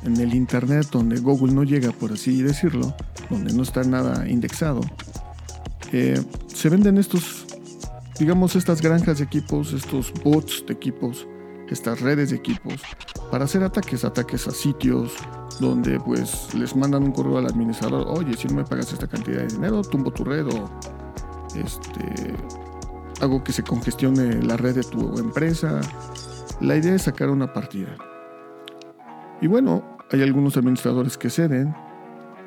en 0.06 0.16
el 0.18 0.34
Internet 0.34 0.88
donde 0.92 1.18
Google 1.18 1.52
no 1.52 1.64
llega, 1.64 1.92
por 1.92 2.12
así 2.12 2.42
decirlo, 2.42 2.94
donde 3.30 3.54
no 3.54 3.62
está 3.62 3.82
nada 3.84 4.28
indexado, 4.28 4.82
eh, 5.92 6.22
se 6.46 6.68
venden 6.68 6.98
estos, 6.98 7.46
digamos, 8.18 8.54
estas 8.54 8.82
granjas 8.82 9.18
de 9.18 9.24
equipos, 9.24 9.72
estos 9.72 10.12
bots 10.22 10.62
de 10.66 10.74
equipos, 10.74 11.26
estas 11.70 12.00
redes 12.00 12.30
de 12.30 12.36
equipos, 12.36 12.74
para 13.30 13.46
hacer 13.46 13.62
ataques, 13.62 14.04
ataques 14.04 14.46
a 14.46 14.50
sitios 14.50 15.14
donde 15.58 15.98
pues 16.00 16.52
les 16.54 16.76
mandan 16.76 17.02
un 17.02 17.12
correo 17.12 17.38
al 17.38 17.46
administrador, 17.46 18.06
oye, 18.08 18.36
si 18.36 18.46
no 18.48 18.56
me 18.56 18.64
pagas 18.64 18.92
esta 18.92 19.06
cantidad 19.06 19.38
de 19.38 19.48
dinero, 19.48 19.80
tumbo 19.82 20.10
tu 20.10 20.24
red 20.24 20.46
o 20.46 20.70
este, 21.54 22.34
hago 23.20 23.44
que 23.44 23.52
se 23.52 23.62
congestione 23.62 24.42
la 24.42 24.56
red 24.56 24.76
de 24.76 24.82
tu 24.82 25.18
empresa. 25.18 25.80
La 26.60 26.76
idea 26.76 26.94
es 26.94 27.02
sacar 27.02 27.30
una 27.30 27.52
partida. 27.52 27.96
Y 29.40 29.46
bueno, 29.46 29.82
hay 30.10 30.22
algunos 30.22 30.56
administradores 30.56 31.16
que 31.16 31.30
ceden 31.30 31.74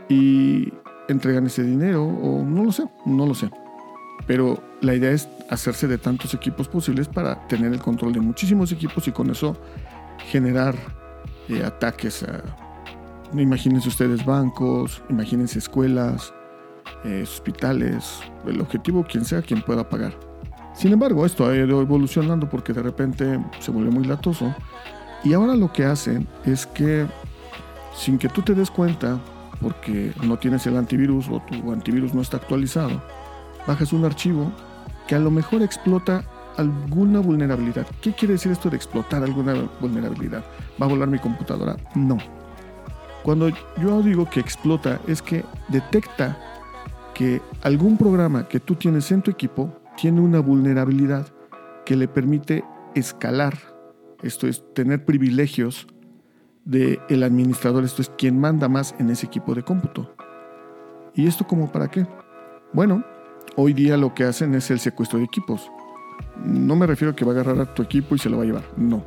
y 0.09 0.71
entregan 1.07 1.47
ese 1.47 1.63
dinero 1.63 2.03
o 2.03 2.43
no 2.43 2.63
lo 2.63 2.71
sé, 2.71 2.83
no 3.05 3.25
lo 3.25 3.33
sé. 3.33 3.49
Pero 4.27 4.61
la 4.81 4.93
idea 4.93 5.11
es 5.11 5.27
hacerse 5.49 5.87
de 5.87 5.97
tantos 5.97 6.33
equipos 6.33 6.67
posibles 6.67 7.07
para 7.07 7.47
tener 7.47 7.73
el 7.73 7.79
control 7.79 8.13
de 8.13 8.19
muchísimos 8.19 8.71
equipos 8.71 9.07
y 9.07 9.11
con 9.11 9.29
eso 9.29 9.57
generar 10.29 10.75
eh, 11.49 11.63
ataques 11.63 12.23
imagínense 13.41 13.89
ustedes 13.89 14.23
bancos, 14.25 15.01
imagínense 15.09 15.59
escuelas, 15.59 16.33
eh, 17.03 17.23
hospitales, 17.23 18.19
el 18.45 18.61
objetivo 18.61 19.03
quien 19.03 19.25
sea 19.25 19.41
quien 19.41 19.61
pueda 19.61 19.87
pagar. 19.87 20.13
Sin 20.73 20.91
embargo, 20.91 21.25
esto 21.25 21.45
ha 21.45 21.55
ido 21.55 21.81
evolucionando 21.81 22.49
porque 22.49 22.73
de 22.73 22.81
repente 22.81 23.39
se 23.59 23.71
vuelve 23.71 23.91
muy 23.91 24.05
latoso 24.05 24.53
y 25.23 25.33
ahora 25.33 25.55
lo 25.55 25.71
que 25.71 25.85
hacen 25.85 26.27
es 26.45 26.65
que 26.65 27.05
sin 27.95 28.17
que 28.17 28.27
tú 28.27 28.41
te 28.41 28.53
des 28.53 28.71
cuenta, 28.71 29.19
porque 29.61 30.11
no 30.23 30.37
tienes 30.37 30.65
el 30.67 30.75
antivirus 30.75 31.29
o 31.29 31.39
tu 31.41 31.71
antivirus 31.71 32.13
no 32.13 32.21
está 32.21 32.37
actualizado, 32.37 33.01
bajas 33.67 33.93
un 33.93 34.03
archivo 34.03 34.51
que 35.07 35.15
a 35.15 35.19
lo 35.19 35.31
mejor 35.31 35.61
explota 35.61 36.23
alguna 36.57 37.19
vulnerabilidad. 37.19 37.87
¿Qué 38.01 38.13
quiere 38.13 38.33
decir 38.33 38.51
esto 38.51 38.69
de 38.69 38.75
explotar 38.75 39.23
alguna 39.23 39.69
vulnerabilidad? 39.79 40.43
¿Va 40.81 40.85
a 40.85 40.89
volar 40.89 41.07
mi 41.07 41.19
computadora? 41.19 41.77
No. 41.95 42.17
Cuando 43.23 43.49
yo 43.81 44.01
digo 44.01 44.29
que 44.29 44.39
explota 44.39 44.99
es 45.07 45.21
que 45.21 45.45
detecta 45.69 46.37
que 47.13 47.41
algún 47.61 47.97
programa 47.97 48.47
que 48.47 48.59
tú 48.59 48.75
tienes 48.75 49.11
en 49.11 49.21
tu 49.21 49.31
equipo 49.31 49.82
tiene 49.97 50.21
una 50.21 50.39
vulnerabilidad 50.39 51.27
que 51.85 51.95
le 51.95 52.07
permite 52.07 52.63
escalar, 52.95 53.57
esto 54.21 54.47
es, 54.47 54.63
tener 54.73 55.05
privilegios 55.05 55.87
del 56.65 56.99
el 57.09 57.23
administrador, 57.23 57.83
esto 57.83 58.01
es, 58.01 58.09
quien 58.09 58.39
manda 58.39 58.69
más 58.69 58.95
en 58.99 59.09
ese 59.09 59.25
equipo 59.25 59.53
de 59.53 59.63
cómputo. 59.63 60.15
¿Y 61.13 61.27
esto 61.27 61.45
como 61.45 61.71
para 61.71 61.89
qué? 61.89 62.07
Bueno, 62.71 63.03
hoy 63.55 63.73
día 63.73 63.97
lo 63.97 64.13
que 64.13 64.23
hacen 64.23 64.55
es 64.55 64.71
el 64.71 64.79
secuestro 64.79 65.19
de 65.19 65.25
equipos. 65.25 65.69
No 66.43 66.75
me 66.75 66.87
refiero 66.87 67.11
a 67.11 67.15
que 67.15 67.25
va 67.25 67.31
a 67.31 67.35
agarrar 67.35 67.59
a 67.59 67.73
tu 67.73 67.83
equipo 67.83 68.15
y 68.15 68.19
se 68.19 68.29
lo 68.29 68.37
va 68.37 68.43
a 68.43 68.47
llevar, 68.47 68.63
no. 68.77 69.03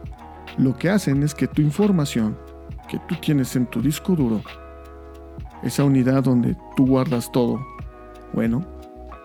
Lo 0.59 0.77
que 0.77 0.91
hacen 0.91 1.23
es 1.23 1.35
que 1.35 1.49
tu 1.49 1.63
información 1.63 2.37
que 2.89 3.01
tú 3.09 3.17
tienes 3.17 3.57
en 3.57 3.67
tu 3.67 3.83
disco 3.83 4.15
duro, 4.15 4.43
esa 5.63 5.83
unidad 5.83 6.23
donde 6.23 6.57
tú 6.77 6.87
guardas 6.87 7.33
todo, 7.33 7.61
bueno, 8.33 8.65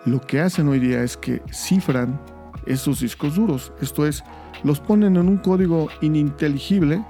lo 0.06 0.22
que 0.22 0.40
hacen 0.40 0.68
hoy 0.68 0.80
día 0.80 1.04
es 1.04 1.18
que 1.18 1.42
cifran 1.52 2.20
esos 2.66 3.00
discos 3.00 3.36
duros. 3.36 3.72
Esto 3.82 4.06
es, 4.06 4.24
los 4.64 4.80
ponen 4.80 5.18
en 5.18 5.28
un 5.28 5.38
código 5.38 5.90
ininteligible 6.02 7.04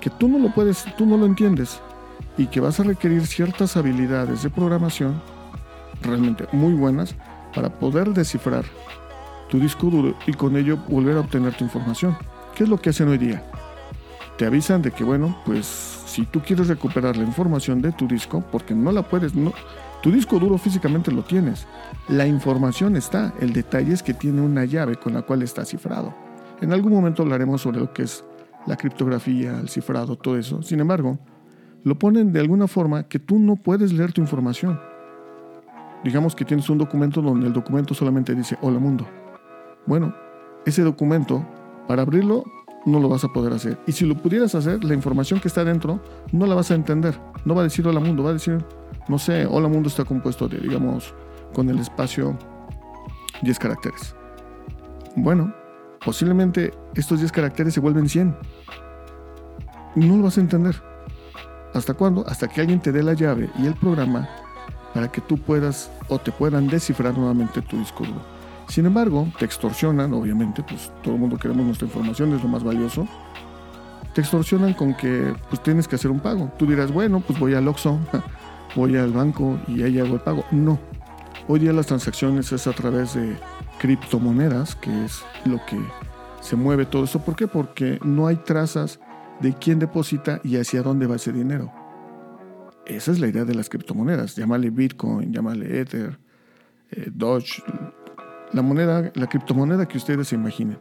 que 0.00 0.10
tú 0.10 0.28
no 0.28 0.38
lo 0.38 0.52
puedes, 0.52 0.84
tú 0.96 1.06
no 1.06 1.16
lo 1.16 1.26
entiendes 1.26 1.80
y 2.36 2.46
que 2.46 2.60
vas 2.60 2.80
a 2.80 2.84
requerir 2.84 3.26
ciertas 3.26 3.76
habilidades 3.76 4.42
de 4.42 4.50
programación 4.50 5.20
realmente 6.02 6.46
muy 6.52 6.74
buenas 6.74 7.14
para 7.54 7.70
poder 7.70 8.12
descifrar 8.12 8.64
tu 9.48 9.58
disco 9.58 9.86
duro 9.88 10.16
y 10.26 10.32
con 10.32 10.56
ello 10.56 10.78
volver 10.88 11.16
a 11.16 11.20
obtener 11.20 11.54
tu 11.54 11.64
información. 11.64 12.16
¿Qué 12.54 12.64
es 12.64 12.68
lo 12.68 12.80
que 12.80 12.90
hacen 12.90 13.08
hoy 13.08 13.18
día? 13.18 13.44
Te 14.36 14.46
avisan 14.46 14.82
de 14.82 14.90
que, 14.90 15.04
bueno, 15.04 15.40
pues 15.46 15.66
si 16.06 16.26
tú 16.26 16.40
quieres 16.40 16.68
recuperar 16.68 17.16
la 17.16 17.24
información 17.24 17.80
de 17.80 17.92
tu 17.92 18.08
disco, 18.08 18.44
porque 18.50 18.74
no 18.74 18.90
la 18.90 19.02
puedes, 19.02 19.34
no, 19.34 19.52
tu 20.04 20.10
disco 20.10 20.38
duro 20.38 20.58
físicamente 20.58 21.10
lo 21.10 21.22
tienes. 21.22 21.66
La 22.08 22.26
información 22.26 22.94
está. 22.94 23.32
El 23.40 23.54
detalle 23.54 23.94
es 23.94 24.02
que 24.02 24.12
tiene 24.12 24.42
una 24.42 24.66
llave 24.66 24.96
con 24.96 25.14
la 25.14 25.22
cual 25.22 25.40
está 25.40 25.64
cifrado. 25.64 26.14
En 26.60 26.74
algún 26.74 26.92
momento 26.92 27.22
hablaremos 27.22 27.62
sobre 27.62 27.80
lo 27.80 27.90
que 27.94 28.02
es 28.02 28.22
la 28.66 28.76
criptografía, 28.76 29.58
el 29.58 29.70
cifrado, 29.70 30.16
todo 30.16 30.36
eso. 30.36 30.60
Sin 30.60 30.80
embargo, 30.80 31.18
lo 31.84 31.98
ponen 31.98 32.34
de 32.34 32.40
alguna 32.40 32.66
forma 32.66 33.04
que 33.04 33.18
tú 33.18 33.38
no 33.38 33.56
puedes 33.56 33.94
leer 33.94 34.12
tu 34.12 34.20
información. 34.20 34.78
Digamos 36.04 36.36
que 36.36 36.44
tienes 36.44 36.68
un 36.68 36.76
documento 36.76 37.22
donde 37.22 37.46
el 37.46 37.54
documento 37.54 37.94
solamente 37.94 38.34
dice 38.34 38.58
hola 38.60 38.78
mundo. 38.78 39.06
Bueno, 39.86 40.14
ese 40.66 40.82
documento, 40.82 41.46
para 41.88 42.02
abrirlo, 42.02 42.44
no 42.86 43.00
lo 43.00 43.08
vas 43.08 43.24
a 43.24 43.28
poder 43.28 43.52
hacer. 43.52 43.78
Y 43.86 43.92
si 43.92 44.06
lo 44.06 44.14
pudieras 44.14 44.54
hacer, 44.54 44.84
la 44.84 44.94
información 44.94 45.40
que 45.40 45.48
está 45.48 45.64
dentro 45.64 46.00
no 46.32 46.46
la 46.46 46.54
vas 46.54 46.70
a 46.70 46.74
entender. 46.74 47.18
No 47.44 47.54
va 47.54 47.62
a 47.62 47.64
decir 47.64 47.86
hola 47.86 48.00
mundo, 48.00 48.22
va 48.22 48.30
a 48.30 48.34
decir 48.34 48.64
no 49.08 49.18
sé, 49.18 49.46
Hola 49.46 49.68
Mundo 49.68 49.88
está 49.88 50.04
compuesto 50.04 50.48
de, 50.48 50.58
digamos, 50.58 51.14
con 51.52 51.68
el 51.68 51.78
espacio 51.78 52.38
10 53.42 53.58
caracteres. 53.58 54.16
Bueno, 55.14 55.52
posiblemente 56.02 56.72
estos 56.94 57.18
10 57.18 57.30
caracteres 57.30 57.74
se 57.74 57.80
vuelven 57.80 58.08
100. 58.08 58.34
No 59.96 60.16
lo 60.16 60.22
vas 60.22 60.38
a 60.38 60.40
entender. 60.40 60.82
¿Hasta 61.74 61.92
cuándo? 61.92 62.24
Hasta 62.26 62.48
que 62.48 62.62
alguien 62.62 62.80
te 62.80 62.92
dé 62.92 63.02
la 63.02 63.12
llave 63.12 63.50
y 63.58 63.66
el 63.66 63.74
programa 63.74 64.28
para 64.94 65.10
que 65.10 65.20
tú 65.20 65.36
puedas 65.36 65.90
o 66.08 66.18
te 66.18 66.32
puedan 66.32 66.68
descifrar 66.68 67.16
nuevamente 67.16 67.60
tu 67.60 67.76
disco 67.76 68.04
duro. 68.04 68.33
Sin 68.68 68.86
embargo, 68.86 69.28
te 69.38 69.44
extorsionan, 69.44 70.12
obviamente, 70.14 70.62
pues 70.62 70.92
todo 71.02 71.14
el 71.14 71.20
mundo 71.20 71.38
queremos 71.38 71.64
nuestra 71.66 71.86
información, 71.86 72.34
es 72.34 72.42
lo 72.42 72.48
más 72.48 72.64
valioso. 72.64 73.06
Te 74.14 74.20
extorsionan 74.20 74.74
con 74.74 74.94
que 74.94 75.34
pues 75.48 75.62
tienes 75.62 75.88
que 75.88 75.96
hacer 75.96 76.10
un 76.10 76.20
pago. 76.20 76.52
Tú 76.58 76.66
dirás, 76.66 76.92
bueno, 76.92 77.20
pues 77.20 77.38
voy 77.38 77.54
al 77.54 77.66
Oxxo 77.68 77.98
voy 78.76 78.96
al 78.96 79.12
banco 79.12 79.58
y 79.68 79.82
ahí 79.82 79.98
hago 79.98 80.14
el 80.14 80.20
pago. 80.20 80.44
No. 80.50 80.78
Hoy 81.46 81.60
día 81.60 81.72
las 81.72 81.86
transacciones 81.86 82.52
es 82.52 82.66
a 82.66 82.72
través 82.72 83.14
de 83.14 83.36
criptomonedas, 83.78 84.76
que 84.76 85.04
es 85.04 85.22
lo 85.44 85.58
que 85.66 85.78
se 86.40 86.56
mueve 86.56 86.86
todo 86.86 87.04
esto. 87.04 87.18
¿Por 87.18 87.36
qué? 87.36 87.46
Porque 87.46 87.98
no 88.02 88.26
hay 88.26 88.36
trazas 88.36 89.00
de 89.40 89.52
quién 89.54 89.78
deposita 89.78 90.40
y 90.42 90.56
hacia 90.56 90.82
dónde 90.82 91.06
va 91.06 91.16
ese 91.16 91.32
dinero. 91.32 91.72
Esa 92.86 93.12
es 93.12 93.18
la 93.18 93.28
idea 93.28 93.44
de 93.44 93.54
las 93.54 93.68
criptomonedas. 93.68 94.36
Llámale 94.36 94.70
Bitcoin, 94.70 95.32
llámale 95.32 95.80
Ether, 95.80 96.18
eh, 96.90 97.10
Doge, 97.12 97.62
la 98.54 98.62
moneda, 98.62 99.10
la 99.14 99.26
criptomoneda 99.26 99.86
que 99.86 99.98
ustedes 99.98 100.28
se 100.28 100.36
imaginen. 100.36 100.78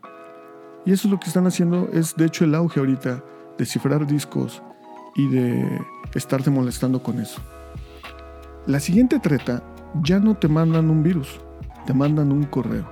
Y 0.85 0.91
eso 0.91 1.07
es 1.07 1.11
lo 1.11 1.19
que 1.19 1.27
están 1.27 1.47
haciendo, 1.47 1.89
es 1.91 2.15
de 2.15 2.25
hecho 2.25 2.45
el 2.45 2.55
auge 2.55 2.79
ahorita 2.79 3.23
de 3.57 3.65
cifrar 3.65 4.05
discos 4.05 4.61
y 5.15 5.27
de 5.27 5.81
estarte 6.13 6.51
molestando 6.51 7.01
con 7.01 7.19
eso. 7.19 7.41
La 8.67 8.79
siguiente 8.79 9.19
treta 9.19 9.63
ya 10.03 10.19
no 10.19 10.35
te 10.35 10.47
mandan 10.47 10.89
un 10.89 11.01
virus, 11.01 11.39
te 11.85 11.93
mandan 11.93 12.31
un 12.31 12.43
correo. 12.43 12.87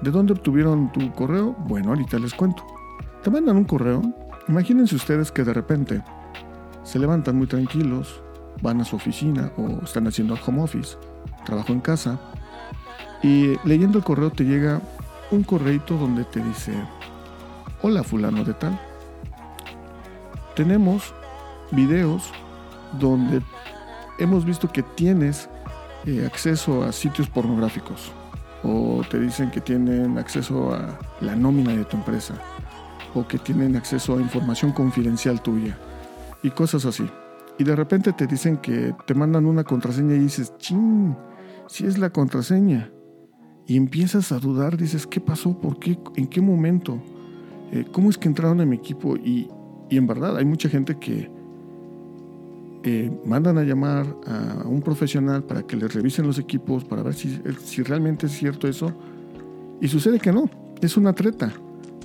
¿De 0.00 0.10
dónde 0.10 0.32
obtuvieron 0.32 0.90
tu 0.90 1.12
correo? 1.12 1.54
Bueno, 1.66 1.90
ahorita 1.90 2.18
les 2.18 2.34
cuento. 2.34 2.64
Te 3.22 3.30
mandan 3.30 3.56
un 3.56 3.64
correo. 3.64 4.02
Imagínense 4.48 4.96
ustedes 4.96 5.30
que 5.30 5.44
de 5.44 5.54
repente 5.54 6.02
se 6.82 6.98
levantan 6.98 7.36
muy 7.36 7.46
tranquilos, 7.46 8.20
van 8.62 8.80
a 8.80 8.84
su 8.84 8.96
oficina 8.96 9.52
o 9.56 9.84
están 9.84 10.08
haciendo 10.08 10.36
home 10.44 10.62
office, 10.62 10.96
trabajo 11.44 11.72
en 11.72 11.80
casa, 11.80 12.18
y 13.22 13.56
leyendo 13.64 13.98
el 13.98 14.04
correo 14.04 14.30
te 14.30 14.44
llega 14.44 14.80
un 15.30 15.42
correito 15.42 15.96
donde 15.96 16.24
te 16.24 16.42
dice, 16.42 16.72
hola 17.82 18.02
fulano 18.02 18.44
de 18.44 18.54
tal, 18.54 18.78
tenemos 20.54 21.14
videos 21.70 22.30
donde 22.98 23.42
hemos 24.18 24.44
visto 24.44 24.70
que 24.70 24.82
tienes 24.82 25.48
eh, 26.04 26.24
acceso 26.26 26.82
a 26.82 26.92
sitios 26.92 27.28
pornográficos 27.28 28.12
o 28.62 29.02
te 29.08 29.18
dicen 29.18 29.50
que 29.50 29.60
tienen 29.60 30.18
acceso 30.18 30.74
a 30.74 30.98
la 31.20 31.34
nómina 31.34 31.72
de 31.74 31.84
tu 31.84 31.96
empresa 31.96 32.34
o 33.14 33.26
que 33.26 33.38
tienen 33.38 33.76
acceso 33.76 34.16
a 34.16 34.20
información 34.20 34.72
confidencial 34.72 35.40
tuya 35.42 35.78
y 36.42 36.50
cosas 36.50 36.84
así. 36.84 37.08
Y 37.58 37.64
de 37.64 37.76
repente 37.76 38.12
te 38.12 38.26
dicen 38.26 38.56
que 38.56 38.94
te 39.06 39.14
mandan 39.14 39.46
una 39.46 39.64
contraseña 39.64 40.14
y 40.14 40.20
dices, 40.20 40.56
ching, 40.58 41.16
si 41.66 41.86
es 41.86 41.98
la 41.98 42.10
contraseña. 42.10 42.90
Y 43.66 43.76
empiezas 43.76 44.32
a 44.32 44.38
dudar, 44.38 44.76
dices, 44.76 45.06
¿qué 45.06 45.20
pasó? 45.20 45.58
¿Por 45.58 45.78
qué? 45.78 45.98
¿En 46.16 46.26
qué 46.26 46.40
momento? 46.40 46.98
Eh, 47.70 47.84
¿Cómo 47.92 48.10
es 48.10 48.18
que 48.18 48.28
entraron 48.28 48.60
en 48.60 48.68
mi 48.68 48.76
equipo? 48.76 49.16
Y, 49.16 49.48
y 49.88 49.96
en 49.96 50.06
verdad 50.06 50.36
hay 50.36 50.44
mucha 50.44 50.68
gente 50.68 50.98
que, 50.98 51.30
eh, 52.84 53.12
mandan 53.24 53.58
a 53.58 53.62
llamar 53.62 54.04
a 54.26 54.66
un 54.66 54.82
profesional 54.82 55.44
para 55.44 55.62
que 55.62 55.76
les 55.76 55.94
revisen 55.94 56.26
los 56.26 56.38
equipos, 56.38 56.84
para 56.84 57.04
ver 57.04 57.14
si, 57.14 57.40
si 57.64 57.82
realmente 57.82 58.26
es 58.26 58.32
cierto 58.32 58.66
eso. 58.66 58.92
Y 59.80 59.86
sucede 59.86 60.18
que 60.18 60.32
no, 60.32 60.50
es 60.80 60.96
una 60.96 61.12
treta. 61.12 61.52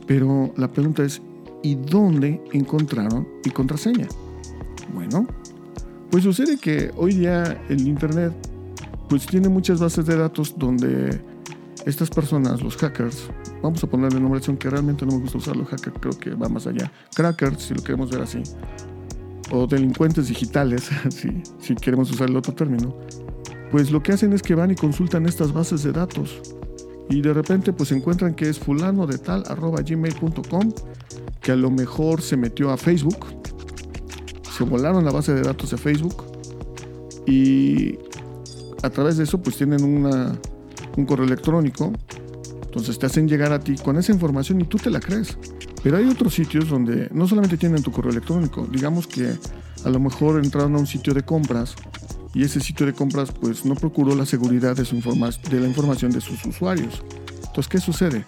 Pero 0.06 0.54
la 0.56 0.68
pregunta 0.68 1.04
es, 1.04 1.20
¿y 1.64 1.76
dónde 1.76 2.44
encontraron 2.54 3.28
mi 3.44 3.52
contraseña? 3.52 4.08
Bueno, 4.94 5.26
pues 6.12 6.24
sucede 6.24 6.58
que 6.58 6.92
hoy 6.96 7.16
día 7.16 7.60
el 7.70 7.88
Internet 7.88 8.34
pues 9.10 9.26
tiene 9.26 9.50
muchas 9.50 9.80
bases 9.80 10.06
de 10.06 10.16
datos 10.16 10.54
donde 10.58 11.20
estas 11.86 12.10
personas, 12.10 12.62
los 12.62 12.76
hackers, 12.78 13.30
vamos 13.62 13.84
a 13.84 13.88
ponerle 13.88 14.20
nombre, 14.20 14.42
que 14.58 14.70
realmente 14.70 15.06
no 15.06 15.14
me 15.14 15.20
gusta 15.20 15.38
usarlo, 15.38 15.66
hacker 15.66 15.94
creo 15.94 16.18
que 16.18 16.30
va 16.32 16.50
más 16.50 16.68
allá, 16.68 16.92
crackers, 17.16 17.64
si 17.64 17.74
lo 17.74 17.84
queremos 17.84 18.10
ver 18.10 18.22
así, 18.22 18.42
o 19.52 19.68
delincuentes 19.68 20.28
digitales, 20.28 20.90
si, 21.10 21.44
si 21.60 21.76
queremos 21.76 22.12
usar 22.12 22.30
el 22.30 22.36
otro 22.36 22.54
término, 22.54 22.96
pues 23.72 23.92
lo 23.92 24.02
que 24.02 24.14
hacen 24.14 24.34
es 24.34 24.42
que 24.42 24.56
van 24.56 24.72
y 24.72 24.76
consultan 24.76 25.26
estas 25.26 25.52
bases 25.52 25.84
de 25.84 25.92
datos. 25.92 26.42
Y 27.10 27.22
de 27.22 27.34
repente 27.34 27.74
pues 27.74 27.92
encuentran 27.92 28.34
que 28.34 28.50
es 28.50 28.60
fulano 28.60 29.08
de 29.08 29.18
tal 29.18 29.44
arroba 29.48 29.82
gmail.com 29.82 30.74
que 31.42 31.52
a 31.54 31.56
lo 31.56 31.72
mejor 31.72 32.22
se 32.22 32.36
metió 32.36 32.72
a 32.72 32.78
Facebook, 32.78 33.26
se 34.58 34.64
volaron 34.64 35.06
la 35.06 35.12
base 35.12 35.34
de 35.34 35.42
datos 35.42 35.72
de 35.72 35.78
Facebook. 35.78 36.24
Y 37.26 37.98
a 38.84 38.90
través 38.90 39.18
de 39.18 39.24
eso 39.24 39.42
pues 39.42 39.58
tienen 39.58 39.84
una, 39.84 40.38
un 40.98 41.06
correo 41.06 41.25
electrónico, 41.25 41.94
entonces 42.63 43.00
te 43.00 43.06
hacen 43.06 43.27
llegar 43.27 43.54
a 43.54 43.60
ti 43.60 43.75
con 43.75 43.98
esa 43.98 44.12
información 44.12 44.60
y 44.60 44.66
tú 44.66 44.77
te 44.77 44.89
la 44.89 45.00
crees. 45.00 45.38
Pero 45.84 45.98
hay 45.98 46.06
otros 46.06 46.34
sitios 46.34 46.68
donde 46.68 47.08
no 47.12 47.27
solamente 47.27 47.58
tienen 47.58 47.82
tu 47.82 47.92
correo 47.92 48.12
electrónico, 48.12 48.68
digamos 48.70 49.08
que 49.08 49.34
a 49.86 49.89
lo 49.89 50.00
mejor 50.00 50.44
entraron 50.44 50.75
a 50.75 50.80
un 50.80 50.88
sitio 50.88 51.13
de 51.13 51.24
compras 51.24 51.75
y 52.34 52.44
ese 52.44 52.60
sitio 52.60 52.86
de 52.86 52.94
compras 52.94 53.32
pues 53.32 53.66
no 53.66 53.75
procuró 53.75 54.16
la 54.16 54.25
seguridad 54.25 54.75
de, 54.75 54.86
su 54.86 54.96
de 54.98 55.60
la 55.60 55.68
información 55.68 56.12
de 56.12 56.20
sus 56.20 56.44
usuarios. 56.46 57.04
Entonces, 57.38 57.68
¿qué 57.68 57.80
sucede? 57.80 58.25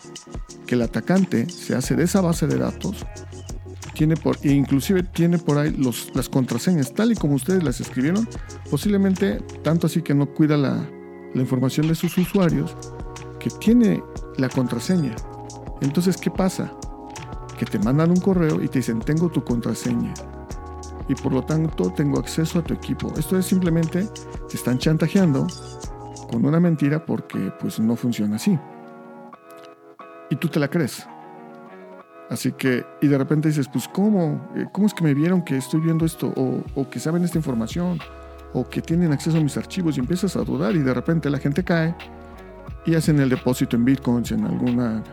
Que 0.65 0.75
el 0.75 0.81
atacante 0.83 1.49
se 1.49 1.75
hace 1.75 1.95
de 1.95 2.05
esa 2.05 2.21
base 2.21 2.47
de 2.47 2.57
datos 2.57 3.05
tiene 3.93 4.15
por, 4.15 4.37
e 4.43 4.53
inclusive 4.53 5.03
tiene 5.03 5.37
por 5.37 5.57
ahí 5.57 5.75
las 6.13 6.29
contraseñas, 6.29 6.93
tal 6.93 7.11
y 7.11 7.15
como 7.15 7.35
ustedes 7.35 7.63
las 7.63 7.81
escribieron, 7.81 8.29
posiblemente 8.71 9.41
tanto 9.61 9.87
así 9.87 10.01
que 10.01 10.13
no 10.13 10.27
cuida 10.27 10.55
la, 10.55 10.87
la 11.33 11.41
información 11.41 11.87
de 11.87 11.95
sus 11.95 12.17
usuarios, 12.17 12.75
que 13.39 13.49
tiene 13.49 14.03
la 14.37 14.49
contraseña. 14.49 15.15
Entonces, 15.81 16.17
¿qué 16.17 16.29
pasa? 16.29 16.71
Que 17.57 17.65
te 17.65 17.79
mandan 17.79 18.11
un 18.11 18.19
correo 18.19 18.61
y 18.61 18.67
te 18.67 18.79
dicen, 18.79 18.99
tengo 18.99 19.29
tu 19.29 19.43
contraseña 19.43 20.13
y 21.09 21.15
por 21.15 21.33
lo 21.33 21.41
tanto 21.41 21.91
tengo 21.91 22.19
acceso 22.19 22.59
a 22.59 22.63
tu 22.63 22.73
equipo. 22.73 23.11
Esto 23.17 23.37
es 23.37 23.47
simplemente 23.47 24.07
te 24.47 24.55
están 24.55 24.77
chantajeando 24.77 25.47
con 26.29 26.45
una 26.45 26.59
mentira 26.59 27.03
porque 27.03 27.51
pues 27.59 27.79
no 27.79 27.95
funciona 27.95 28.37
así. 28.37 28.57
Y 30.29 30.35
tú 30.35 30.47
te 30.47 30.59
la 30.59 30.69
crees. 30.69 31.05
Así 32.29 32.51
que, 32.51 32.85
y 33.01 33.07
de 33.07 33.17
repente 33.17 33.47
dices, 33.47 33.67
pues 33.67 33.87
¿cómo? 33.87 34.51
Eh, 34.55 34.67
¿Cómo 34.71 34.85
es 34.85 34.93
que 34.93 35.03
me 35.03 35.15
vieron 35.15 35.43
que 35.43 35.57
estoy 35.57 35.81
viendo 35.81 36.05
esto? 36.05 36.31
O, 36.35 36.61
o 36.75 36.87
que 36.87 36.99
saben 36.99 37.23
esta 37.23 37.39
información, 37.39 37.99
o 38.53 38.67
que 38.67 38.81
tienen 38.81 39.11
acceso 39.11 39.37
a 39.37 39.41
mis 39.41 39.57
archivos 39.57 39.97
y 39.97 39.99
empiezas 39.99 40.35
a 40.35 40.43
dudar 40.43 40.75
y 40.75 40.79
de 40.79 40.93
repente 40.93 41.29
la 41.29 41.39
gente 41.39 41.63
cae 41.63 41.95
y 42.85 42.95
hacen 42.95 43.19
el 43.19 43.29
depósito 43.29 43.75
en 43.75 43.85
bitcoins, 43.85 44.31
en 44.31 44.45
alguna, 44.45 45.03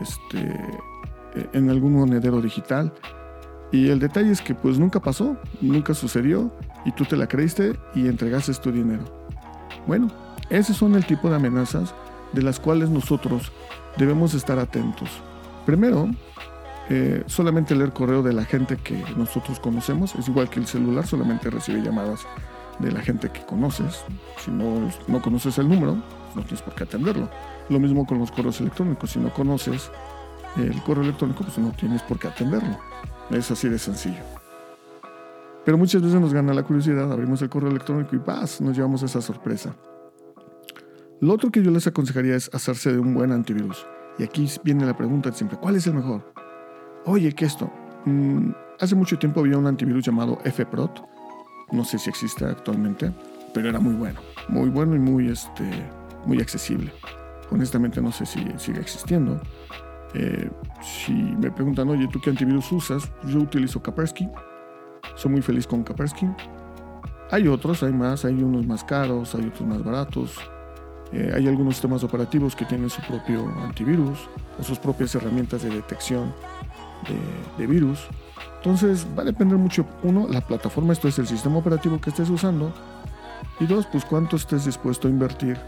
este, 0.00 0.54
en 1.52 1.70
algún 1.70 1.94
monedero 1.94 2.40
digital 2.40 2.92
y 3.72 3.88
el 3.88 3.98
detalle 3.98 4.30
es 4.30 4.40
que 4.40 4.54
pues 4.54 4.78
nunca 4.78 5.00
pasó, 5.00 5.36
nunca 5.60 5.94
sucedió 5.94 6.52
y 6.84 6.92
tú 6.92 7.04
te 7.04 7.16
la 7.16 7.26
creíste 7.26 7.76
y 7.94 8.06
entregaste 8.06 8.54
tu 8.54 8.70
dinero. 8.70 9.04
Bueno, 9.86 10.10
ese 10.50 10.72
son 10.72 10.94
el 10.94 11.04
tipo 11.04 11.28
de 11.28 11.36
amenazas 11.36 11.94
de 12.32 12.42
las 12.42 12.60
cuales 12.60 12.90
nosotros 12.90 13.50
debemos 13.96 14.34
estar 14.34 14.58
atentos. 14.58 15.08
Primero, 15.64 16.08
eh, 16.88 17.24
solamente 17.26 17.74
leer 17.74 17.92
correo 17.92 18.22
de 18.22 18.32
la 18.32 18.44
gente 18.44 18.76
que 18.76 19.02
nosotros 19.16 19.58
conocemos, 19.58 20.14
es 20.14 20.28
igual 20.28 20.48
que 20.48 20.60
el 20.60 20.66
celular, 20.66 21.06
solamente 21.06 21.50
recibe 21.50 21.82
llamadas 21.82 22.20
de 22.78 22.92
la 22.92 23.00
gente 23.00 23.30
que 23.30 23.44
conoces. 23.44 24.04
Si 24.38 24.50
no, 24.50 24.90
no 25.08 25.22
conoces 25.22 25.58
el 25.58 25.68
número, 25.68 25.96
no 26.34 26.42
tienes 26.42 26.62
por 26.62 26.74
qué 26.74 26.84
atenderlo. 26.84 27.28
Lo 27.68 27.80
mismo 27.80 28.06
con 28.06 28.18
los 28.18 28.30
correos 28.30 28.60
electrónicos, 28.60 29.10
si 29.10 29.18
no 29.18 29.32
conoces 29.32 29.90
el 30.56 30.82
correo 30.82 31.04
electrónico, 31.04 31.44
pues 31.44 31.58
no 31.58 31.70
tienes 31.72 32.02
por 32.02 32.18
qué 32.18 32.28
atenderlo. 32.28 32.78
Es 33.30 33.50
así 33.50 33.68
de 33.68 33.78
sencillo. 33.78 34.22
Pero 35.64 35.78
muchas 35.78 36.00
veces 36.00 36.20
nos 36.20 36.32
gana 36.32 36.54
la 36.54 36.62
curiosidad, 36.62 37.10
abrimos 37.10 37.42
el 37.42 37.48
correo 37.48 37.70
electrónico 37.70 38.14
y 38.14 38.20
¡paz! 38.20 38.60
nos 38.60 38.76
llevamos 38.76 39.02
esa 39.02 39.20
sorpresa. 39.20 39.74
Lo 41.20 41.32
otro 41.32 41.50
que 41.50 41.62
yo 41.62 41.70
les 41.70 41.86
aconsejaría 41.86 42.36
es 42.36 42.48
hacerse 42.54 42.92
de 42.92 43.00
un 43.00 43.14
buen 43.14 43.32
antivirus. 43.32 43.84
Y 44.18 44.22
aquí 44.22 44.48
viene 44.62 44.86
la 44.86 44.96
pregunta 44.96 45.32
siempre, 45.32 45.58
¿cuál 45.58 45.76
es 45.76 45.86
el 45.86 45.94
mejor? 45.94 46.32
Oye, 47.04 47.32
¿qué 47.32 47.46
esto? 47.46 47.70
Mm, 48.04 48.50
hace 48.78 48.94
mucho 48.94 49.18
tiempo 49.18 49.40
había 49.40 49.58
un 49.58 49.66
antivirus 49.66 50.04
llamado 50.04 50.38
FPROT. 50.44 51.15
No 51.72 51.84
sé 51.84 51.98
si 51.98 52.10
existe 52.10 52.44
actualmente, 52.44 53.12
pero 53.52 53.68
era 53.68 53.80
muy 53.80 53.94
bueno. 53.94 54.20
Muy 54.48 54.68
bueno 54.70 54.94
y 54.94 54.98
muy, 54.98 55.28
este, 55.28 55.68
muy 56.24 56.40
accesible. 56.40 56.92
Honestamente 57.50 58.00
no 58.00 58.12
sé 58.12 58.26
si 58.26 58.44
sigue 58.58 58.80
existiendo. 58.80 59.40
Eh, 60.14 60.48
si 60.80 61.12
me 61.12 61.50
preguntan, 61.50 61.88
oye, 61.88 62.08
¿tú 62.08 62.20
qué 62.20 62.30
antivirus 62.30 62.70
usas? 62.72 63.10
Yo 63.24 63.40
utilizo 63.40 63.82
Kaspersky. 63.82 64.28
Soy 65.16 65.32
muy 65.32 65.42
feliz 65.42 65.66
con 65.66 65.82
Kaspersky. 65.82 66.26
Hay 67.30 67.48
otros, 67.48 67.82
hay 67.82 67.92
más, 67.92 68.24
hay 68.24 68.40
unos 68.42 68.66
más 68.66 68.84
caros, 68.84 69.34
hay 69.34 69.46
otros 69.46 69.68
más 69.68 69.82
baratos. 69.82 70.36
Eh, 71.12 71.32
hay 71.34 71.48
algunos 71.48 71.74
sistemas 71.74 72.02
operativos 72.04 72.54
que 72.54 72.64
tienen 72.64 72.90
su 72.90 73.00
propio 73.02 73.46
antivirus 73.62 74.28
o 74.58 74.62
sus 74.62 74.78
propias 74.78 75.14
herramientas 75.14 75.62
de 75.62 75.70
detección 75.70 76.32
de, 77.58 77.66
virus. 77.66 78.00
Entonces 78.56 79.06
va 79.16 79.22
a 79.22 79.26
depender 79.26 79.58
mucho, 79.58 79.86
uno, 80.02 80.26
la 80.28 80.40
plataforma, 80.40 80.92
esto 80.92 81.08
es 81.08 81.18
el 81.18 81.26
sistema 81.26 81.58
operativo 81.58 82.00
que 82.00 82.10
estés 82.10 82.30
usando. 82.30 82.72
Y 83.60 83.66
dos, 83.66 83.86
pues 83.86 84.04
cuánto 84.04 84.36
estés 84.36 84.64
dispuesto 84.64 85.08
a 85.08 85.10
invertir 85.10 85.58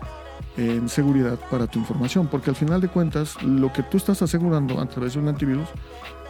en 0.56 0.88
seguridad 0.88 1.38
para 1.50 1.66
tu 1.66 1.78
información, 1.78 2.26
porque 2.26 2.50
al 2.50 2.56
final 2.56 2.80
de 2.80 2.88
cuentas 2.88 3.40
lo 3.42 3.72
que 3.72 3.82
tú 3.82 3.96
estás 3.96 4.22
asegurando 4.22 4.80
a 4.80 4.86
través 4.86 5.14
de 5.14 5.20
un 5.20 5.28
antivirus, 5.28 5.68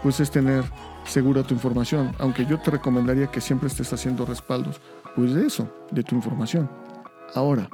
pues 0.02 0.20
es 0.20 0.30
tener 0.30 0.64
segura 1.04 1.42
tu 1.42 1.54
información, 1.54 2.12
aunque 2.18 2.44
yo 2.44 2.58
te 2.60 2.70
recomendaría 2.70 3.28
que 3.28 3.40
siempre 3.40 3.68
estés 3.68 3.92
haciendo 3.92 4.26
respaldos, 4.26 4.80
pues 5.16 5.34
de 5.34 5.46
eso, 5.46 5.68
de 5.90 6.02
tu 6.02 6.14
información. 6.14 6.70
Ahora, 7.34 7.68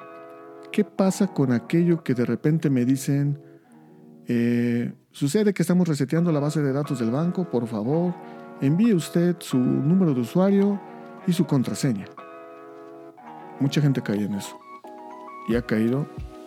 ¿qué 0.73 0.85
pasa 0.85 1.27
con 1.27 1.53
aquello 1.53 2.03
que 2.03 2.15
de 2.15 2.25
repente 2.25 2.71
me 2.71 2.85
dicen, 2.85 3.41
eh, 4.27 4.95
sucede 5.15 5.55
que 5.55 5.63
estamos 5.63 5.87
reseteando 5.87 6.33
la 6.33 6.41
base 6.41 6.61
de 6.61 6.73
datos 6.73 6.99
del 6.99 7.13
banco, 7.13 7.49
por 7.49 7.67
favor, 7.69 8.13
envíe 8.61 8.93
usted 8.93 9.37
su 9.39 9.57
número 9.57 10.13
de 10.13 10.21
usuario 10.21 10.81
y 11.27 11.33
su 11.33 11.47
contraseña? 11.47 12.07
Mucha 13.61 13.81
gente 13.81 14.03
cae 14.03 14.25
en 14.25 14.35
eso. 14.35 14.59
Y 15.49 15.55
ha 15.55 15.63
caído 15.63 16.07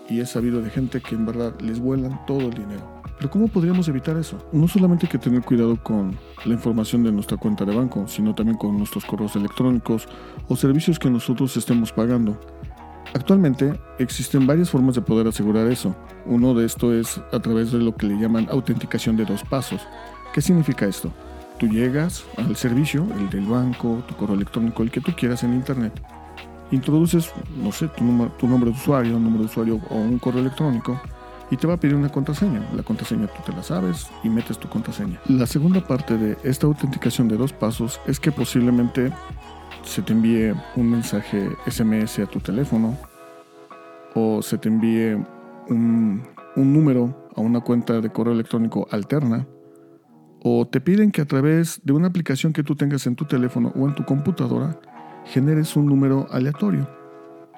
y 0.10 0.19
he 0.19 0.25
sabido 0.25 0.62
de 0.62 0.69
gente 0.69 0.99
que 1.01 1.15
en 1.15 1.25
verdad 1.25 1.60
les 1.62 1.80
vuelan 1.80 2.25
todo 2.25 2.41
el 2.41 2.53
dinero. 2.53 3.01
Pero 3.17 3.32
¿cómo 3.32 3.47
podríamos 3.47 3.88
evitar 3.88 4.17
eso? 4.17 4.38
No 4.51 4.67
solamente 4.67 5.06
hay 5.06 5.12
que 5.12 5.17
tener 5.17 5.41
cuidado 5.41 5.82
con 5.82 6.17
la 6.45 6.53
información 6.53 7.03
de 7.03 7.12
nuestra 7.12 7.38
cuenta 7.38 7.63
de 7.63 7.73
banco, 7.73 8.06
sino 8.08 8.36
también 8.36 8.58
con 8.58 8.77
nuestros 8.77 9.06
correos 9.06 9.36
electrónicos 9.38 10.08
o 10.49 10.56
servicios 10.58 10.99
que 10.99 11.10
nosotros 11.10 11.56
estemos 11.56 11.93
pagando. 11.93 12.38
Actualmente 13.13 13.80
existen 13.97 14.45
varias 14.45 14.69
formas 14.69 14.95
de 14.95 15.01
poder 15.01 15.27
asegurar 15.27 15.71
eso. 15.71 15.95
Uno 16.27 16.53
de 16.53 16.65
esto 16.65 16.93
es 16.93 17.21
a 17.31 17.39
través 17.39 17.71
de 17.71 17.79
lo 17.79 17.95
que 17.95 18.05
le 18.05 18.19
llaman 18.19 18.47
autenticación 18.51 19.15
de 19.15 19.25
dos 19.25 19.43
pasos. 19.43 19.81
¿Qué 20.33 20.41
significa 20.41 20.85
esto? 20.85 21.11
Tú 21.57 21.67
llegas 21.67 22.25
al 22.37 22.55
servicio, 22.55 23.07
el 23.17 23.29
del 23.29 23.45
banco, 23.45 24.03
tu 24.07 24.15
correo 24.15 24.35
electrónico, 24.35 24.83
el 24.83 24.91
que 24.91 25.01
tú 25.01 25.13
quieras 25.17 25.43
en 25.43 25.53
Internet, 25.53 25.93
introduces, 26.71 27.31
no 27.55 27.71
sé, 27.71 27.87
tu, 27.87 28.03
número, 28.03 28.31
tu 28.37 28.47
nombre 28.47 28.69
de 28.69 28.75
usuario, 28.75 29.15
un 29.15 29.23
número 29.23 29.43
de 29.43 29.49
usuario 29.49 29.79
o 29.89 29.95
un 29.95 30.19
correo 30.19 30.41
electrónico 30.41 30.99
y 31.49 31.55
te 31.55 31.65
va 31.65 31.75
a 31.75 31.77
pedir 31.77 31.95
una 31.95 32.09
contraseña. 32.09 32.61
La 32.75 32.83
contraseña 32.83 33.27
tú 33.27 33.41
te 33.45 33.53
la 33.53 33.63
sabes 33.63 34.07
y 34.23 34.29
metes 34.29 34.57
tu 34.57 34.67
contraseña. 34.67 35.19
La 35.27 35.45
segunda 35.45 35.81
parte 35.81 36.17
de 36.17 36.37
esta 36.43 36.67
autenticación 36.67 37.27
de 37.27 37.37
dos 37.37 37.53
pasos 37.53 37.99
es 38.05 38.19
que 38.19 38.31
posiblemente 38.31 39.11
se 39.83 40.01
te 40.01 40.13
envíe 40.13 40.53
un 40.75 40.91
mensaje 40.91 41.49
SMS 41.67 42.19
a 42.19 42.25
tu 42.25 42.39
teléfono 42.39 42.97
o 44.13 44.41
se 44.41 44.57
te 44.57 44.67
envíe 44.67 45.17
un, 45.69 46.23
número 46.56 47.30
a 47.36 47.41
una 47.41 47.62
cuenta 47.62 48.01
de 48.01 48.10
correo 48.10 48.34
electrónico 48.34 48.88
alterna 48.91 49.47
o 50.41 50.67
te 50.67 50.82
piden 50.82 51.12
que 51.12 51.21
a 51.21 51.25
través 51.25 51.82
de 51.84 51.93
una 51.93 52.08
aplicación 52.08 52.53
que 52.53 52.63
tú 52.63 52.75
tengas 52.75 53.06
en 53.06 53.15
tu 53.15 53.25
teléfono 53.25 53.71
o 53.75 53.88
en 53.88 53.95
tu 53.95 54.06
computadora 54.06 54.80
generes 55.25 55.75
un 55.75 55.86
número 55.86 56.27
aleatorio 56.32 56.89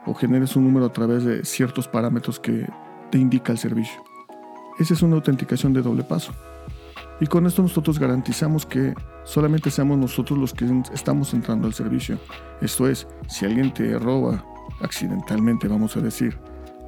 o 0.05 0.13
generes 0.13 0.55
un 0.55 0.65
número 0.65 0.85
a 0.85 0.93
través 0.93 1.23
de 1.23 1.45
ciertos 1.45 1.87
parámetros 1.87 2.39
que 2.39 2.67
te 3.11 3.17
indica 3.17 3.51
el 3.51 3.57
servicio. 3.57 4.01
Esa 4.79 4.93
es 4.93 5.01
una 5.01 5.15
autenticación 5.15 5.73
de 5.73 5.81
doble 5.81 6.03
paso. 6.03 6.33
Y 7.21 7.27
con 7.27 7.45
esto 7.45 7.61
nosotros 7.61 7.99
garantizamos 7.99 8.65
que 8.65 8.93
solamente 9.23 9.71
seamos 9.71 9.97
nosotros 9.97 10.39
los 10.39 10.53
que 10.53 10.65
estamos 10.93 11.33
entrando 11.33 11.67
al 11.67 11.73
servicio. 11.73 12.17
Esto 12.61 12.87
es, 12.87 13.07
si 13.27 13.45
alguien 13.45 13.73
te 13.73 13.99
roba 13.99 14.43
accidentalmente, 14.81 15.67
vamos 15.67 15.97
a 15.97 16.01
decir, 16.01 16.37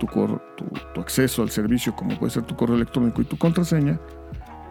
tu, 0.07 1.01
acceso 1.01 1.41
al 1.41 1.49
servicio, 1.49 1.95
como 1.95 2.17
puede 2.17 2.31
ser 2.31 2.43
tu 2.43 2.55
correo 2.55 2.75
electrónico 2.75 3.21
y 3.21 3.25
tu 3.25 3.37
contraseña, 3.37 3.99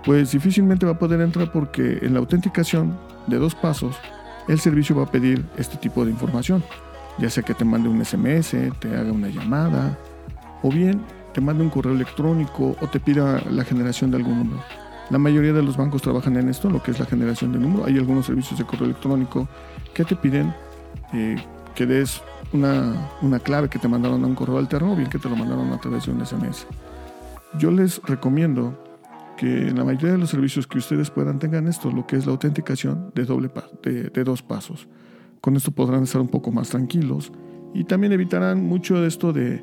pues 0.05 0.33
difícilmente 0.33 0.87
va 0.87 0.93
a 0.93 0.99
poder 0.99 1.21
entrar 1.21 1.53
porque 1.53 1.99
en 2.03 2.15
la 2.15 2.21
autenticación 2.21 2.99
de 3.27 3.39
dos 3.39 3.55
pasos 3.55 3.97
el 4.49 4.59
servicio 4.59 4.97
va 4.97 5.05
a 5.05 5.11
pedir 5.11 5.45
este 5.57 5.77
tipo 5.77 6.05
de 6.05 6.11
información, 6.11 6.63
ya 7.19 7.31
sea 7.31 7.43
que 7.43 7.55
te 7.55 7.65
mande 7.65 7.89
un 7.89 8.05
SMS, 8.05 8.57
te 8.79 8.97
haga 8.97 9.13
una 9.13 9.29
llamada, 9.29 9.99
o 10.63 10.71
bien 10.71 11.01
te 11.33 11.41
mande 11.41 11.63
un 11.63 11.71
correo 11.71 11.93
electrónico 11.93 12.77
o 12.81 12.87
te 12.89 12.99
pida 12.99 13.43
la 13.51 13.65
generación 13.65 14.11
de 14.11 14.17
algún 14.17 14.39
número. 14.39 14.63
La 15.11 15.19
mayoría 15.19 15.53
de 15.53 15.63
los 15.63 15.77
bancos 15.77 16.03
trabajan 16.03 16.37
en 16.37 16.49
esto, 16.49 16.71
lo 16.71 16.83
que 16.83 16.93
es 16.93 17.01
la 17.01 17.07
generación 17.07 17.53
de 17.53 17.59
número. 17.59 17.85
Hay 17.85 17.99
algunos 17.99 18.27
servicios 18.27 18.59
de 18.59 18.65
correo 18.65 18.87
electrónico 18.87 19.49
que 19.93 20.05
te 20.05 20.15
piden 20.15 20.55
eh, 21.13 21.37
que 21.75 21.87
des 21.87 22.23
una, 22.53 23.11
una, 23.23 23.39
clave 23.39 23.69
que 23.69 23.79
te 23.79 23.89
mandaron 23.89 24.23
a 24.25 24.27
un 24.27 24.35
correo 24.35 24.59
alterno 24.59 24.93
o 24.93 24.97
bien 24.97 25.09
que 25.09 25.19
te 25.19 25.29
lo 25.29 25.37
mandaron 25.37 25.73
a 25.73 25.81
través 25.81 26.07
de 26.07 26.13
un 26.13 26.25
SMS. 26.25 26.67
Yo 27.59 27.71
les 27.71 28.01
recomiendo 28.03 28.79
que 29.37 29.69
en 29.69 29.77
la 29.77 29.85
mayoría 29.85 30.13
de 30.13 30.19
los 30.19 30.31
servicios 30.31 30.67
que 30.67 30.79
ustedes 30.79 31.11
puedan 31.11 31.39
tengan 31.39 31.67
esto, 31.67 31.91
lo 31.91 32.07
que 32.07 32.17
es 32.17 32.27
la 32.27 32.33
autenticación 32.33 33.11
de, 33.15 33.25
doble 33.25 33.51
de, 33.83 34.11
de 34.11 34.25
dos 34.25 34.43
pasos. 34.43 34.89
Con 35.41 35.57
esto 35.57 35.71
podrán 35.71 36.03
estar 36.03 36.21
un 36.21 36.29
poco 36.29 36.53
más 36.53 36.69
tranquilos 36.69 37.33
y 37.73 37.85
también 37.85 38.13
evitarán 38.13 38.63
mucho 38.63 39.01
de 39.01 39.09
esto 39.09 39.33
de 39.33 39.63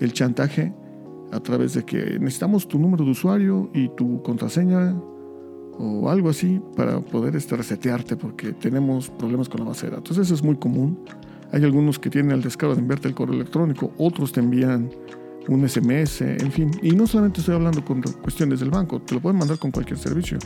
el 0.00 0.12
chantaje 0.12 0.72
a 1.32 1.40
través 1.40 1.74
de 1.74 1.84
que 1.84 2.18
necesitamos 2.18 2.68
tu 2.68 2.78
número 2.78 3.04
de 3.04 3.10
usuario 3.10 3.70
y 3.74 3.88
tu 3.88 4.22
contraseña 4.22 4.94
o 5.78 6.08
algo 6.08 6.30
así 6.30 6.60
para 6.76 7.00
poder 7.00 7.36
este, 7.36 7.56
resetearte 7.56 8.16
porque 8.16 8.52
tenemos 8.52 9.10
problemas 9.10 9.48
con 9.48 9.60
la 9.60 9.66
base 9.66 9.86
de 9.86 9.96
datos. 9.96 10.18
Eso 10.18 10.34
es 10.34 10.42
muy 10.42 10.56
común. 10.56 10.98
Hay 11.52 11.64
algunos 11.64 11.98
que 11.98 12.10
tienen 12.10 12.32
el 12.32 12.42
descaro 12.42 12.74
de 12.74 12.80
enviarte 12.80 13.08
el 13.08 13.14
correo 13.14 13.34
electrónico, 13.34 13.92
otros 13.98 14.32
te 14.32 14.40
envían 14.40 14.90
un 15.48 15.68
SMS, 15.68 16.22
en 16.22 16.50
fin. 16.50 16.70
Y 16.82 16.90
no 16.90 17.06
solamente 17.06 17.40
estoy 17.40 17.54
hablando 17.54 17.84
con 17.84 18.02
cuestiones 18.02 18.60
del 18.60 18.70
banco, 18.70 19.00
te 19.00 19.14
lo 19.14 19.20
pueden 19.20 19.38
mandar 19.38 19.58
con 19.58 19.70
cualquier 19.70 19.98
servicio. 19.98 20.38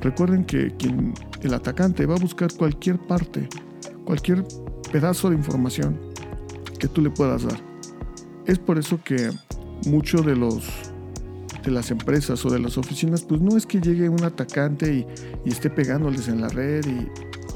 Recuerden 0.00 0.44
que 0.44 0.74
quien, 0.76 1.12
el 1.42 1.54
atacante 1.54 2.06
va 2.06 2.14
a 2.14 2.18
buscar 2.18 2.52
cualquier 2.54 2.98
parte, 2.98 3.48
cualquier 4.04 4.44
pedazo 4.90 5.30
de 5.30 5.36
información 5.36 5.98
que 6.78 6.88
tú 6.88 7.02
le 7.02 7.10
puedas 7.10 7.44
dar. 7.44 7.60
Es 8.46 8.58
por 8.58 8.78
eso 8.78 9.00
que 9.02 9.30
mucho 9.86 10.22
de 10.22 10.36
los 10.36 10.64
de 11.64 11.72
las 11.72 11.90
empresas 11.90 12.44
o 12.44 12.50
de 12.50 12.60
las 12.60 12.78
oficinas, 12.78 13.24
pues 13.24 13.40
no 13.40 13.56
es 13.56 13.66
que 13.66 13.80
llegue 13.80 14.08
un 14.08 14.22
atacante 14.22 15.04
y 15.44 15.50
esté 15.50 15.68
pegándoles 15.68 16.28
en 16.28 16.40
la 16.40 16.48
red. 16.48 16.84
Y 16.86 17.08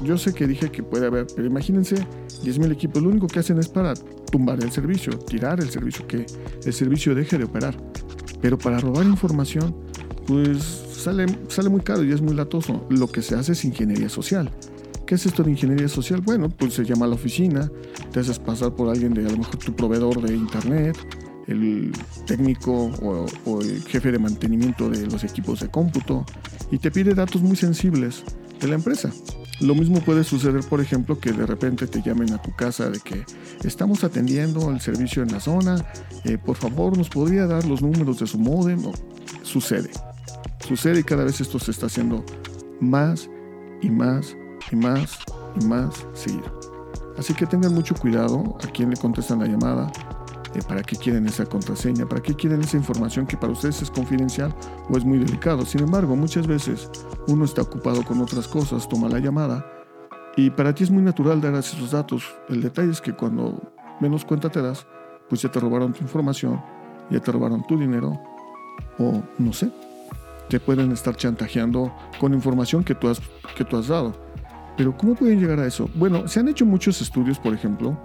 yo 0.03 0.17
sé 0.17 0.33
que 0.33 0.47
dije 0.47 0.71
que 0.71 0.83
puede 0.83 1.07
haber, 1.07 1.27
pero 1.35 1.47
imagínense 1.47 1.95
10.000 2.43 2.71
equipos, 2.71 3.01
lo 3.01 3.09
único 3.09 3.27
que 3.27 3.39
hacen 3.39 3.59
es 3.59 3.67
para 3.67 3.93
tumbar 4.31 4.63
el 4.63 4.71
servicio, 4.71 5.17
tirar 5.19 5.59
el 5.59 5.69
servicio, 5.69 6.07
que 6.07 6.25
el 6.65 6.73
servicio 6.73 7.15
deje 7.15 7.37
de 7.37 7.45
operar. 7.45 7.75
Pero 8.41 8.57
para 8.57 8.79
robar 8.79 9.05
información, 9.05 9.75
pues 10.25 10.63
sale, 10.63 11.25
sale 11.47 11.69
muy 11.69 11.81
caro 11.81 12.03
y 12.03 12.11
es 12.11 12.21
muy 12.21 12.33
latoso. 12.33 12.85
Lo 12.89 13.07
que 13.07 13.21
se 13.21 13.35
hace 13.35 13.51
es 13.51 13.65
ingeniería 13.65 14.09
social. 14.09 14.49
¿Qué 15.05 15.15
es 15.15 15.25
esto 15.25 15.43
de 15.43 15.51
ingeniería 15.51 15.87
social? 15.87 16.21
Bueno, 16.21 16.49
pues 16.49 16.73
se 16.73 16.85
llama 16.85 17.05
a 17.05 17.09
la 17.09 17.15
oficina, 17.15 17.69
te 18.11 18.21
haces 18.21 18.39
pasar 18.39 18.73
por 18.73 18.89
alguien 18.89 19.13
de 19.13 19.25
a 19.25 19.29
lo 19.29 19.37
mejor 19.37 19.57
tu 19.57 19.75
proveedor 19.75 20.21
de 20.21 20.35
internet, 20.35 20.97
el 21.47 21.91
técnico 22.25 22.91
o, 23.01 23.25
o, 23.45 23.61
el 23.61 23.81
jefe 23.83 24.11
de 24.11 24.19
mantenimiento 24.19 24.89
de 24.89 25.05
los 25.07 25.23
equipos 25.23 25.59
de 25.59 25.69
cómputo 25.69 26.25
y 26.71 26.77
te 26.77 26.91
pide 26.91 27.13
datos 27.13 27.41
muy 27.41 27.57
sensibles 27.57 28.23
de 28.59 28.67
la 28.67 28.75
empresa. 28.75 29.11
Lo 29.61 29.75
mismo 29.75 30.01
puede 30.01 30.23
suceder, 30.23 30.63
por 30.63 30.81
ejemplo, 30.81 31.19
que 31.19 31.31
de 31.31 31.45
repente 31.45 31.85
te 31.85 32.01
llamen 32.01 32.33
a 32.33 32.41
tu 32.41 32.51
casa 32.55 32.89
de 32.89 32.99
que 32.99 33.23
estamos 33.63 34.03
atendiendo 34.03 34.71
el 34.71 34.81
servicio 34.81 35.21
en 35.21 35.31
la 35.31 35.39
zona, 35.39 35.85
eh, 36.23 36.39
por 36.39 36.55
favor 36.55 36.97
nos 36.97 37.09
podría 37.09 37.45
dar 37.45 37.63
los 37.65 37.81
números 37.81 38.19
de 38.19 38.25
su 38.25 38.39
modem. 38.39 38.81
sucede, 39.43 39.91
sucede 40.67 41.01
y 41.01 41.03
cada 41.03 41.23
vez 41.23 41.41
esto 41.41 41.59
se 41.59 41.69
está 41.69 41.85
haciendo 41.85 42.25
más 42.79 43.29
y 43.83 43.89
más 43.91 44.35
y 44.71 44.75
más 44.75 45.19
y 45.61 45.65
más 45.65 46.07
seguido. 46.13 46.59
Así 47.17 47.35
que 47.35 47.45
tengan 47.45 47.75
mucho 47.75 47.93
cuidado 47.93 48.57
a 48.63 48.67
quien 48.67 48.89
le 48.89 48.97
contestan 48.97 49.39
la 49.39 49.45
llamada, 49.45 49.91
eh, 50.53 50.59
para 50.67 50.83
qué 50.83 50.95
quieren 50.95 51.25
esa 51.27 51.45
contraseña, 51.45 52.05
para 52.07 52.21
qué 52.21 52.35
quieren 52.35 52.61
esa 52.61 52.77
información 52.77 53.25
que 53.25 53.37
para 53.37 53.53
ustedes 53.53 53.81
es 53.81 53.91
confidencial 53.91 54.53
o 54.89 54.97
es 54.97 55.05
muy 55.05 55.17
delicado. 55.19 55.65
Sin 55.65 55.81
embargo, 55.81 56.15
muchas 56.15 56.47
veces 56.47 56.89
uno 57.27 57.45
está 57.45 57.61
ocupado 57.61 58.03
con 58.03 58.21
otras 58.21 58.47
cosas, 58.47 58.87
toma 58.87 59.09
la 59.09 59.19
llamada 59.19 59.65
y 60.35 60.49
para 60.49 60.73
ti 60.73 60.83
es 60.83 60.91
muy 60.91 61.03
natural 61.03 61.41
dar 61.41 61.53
esos 61.55 61.91
datos. 61.91 62.23
El 62.49 62.61
detalle 62.61 62.91
es 62.91 63.01
que 63.01 63.13
cuando 63.13 63.61
menos 63.99 64.25
cuenta 64.25 64.49
te 64.49 64.61
das, 64.61 64.85
pues 65.29 65.41
ya 65.41 65.51
te 65.51 65.59
robaron 65.59 65.93
tu 65.93 66.01
información, 66.01 66.61
ya 67.09 67.19
te 67.19 67.31
robaron 67.31 67.65
tu 67.67 67.77
dinero 67.77 68.19
o 68.97 69.23
no 69.37 69.53
sé, 69.53 69.71
te 70.49 70.59
pueden 70.59 70.91
estar 70.91 71.15
chantajeando 71.15 71.93
con 72.19 72.33
información 72.33 72.83
que 72.83 72.95
tú 72.95 73.07
has, 73.07 73.21
que 73.55 73.63
tú 73.63 73.77
has 73.77 73.87
dado. 73.87 74.13
Pero 74.75 74.95
¿cómo 74.97 75.15
pueden 75.15 75.39
llegar 75.39 75.59
a 75.59 75.67
eso? 75.67 75.89
Bueno, 75.95 76.27
se 76.27 76.39
han 76.39 76.47
hecho 76.47 76.65
muchos 76.65 77.01
estudios, 77.01 77.39
por 77.39 77.53
ejemplo, 77.53 77.97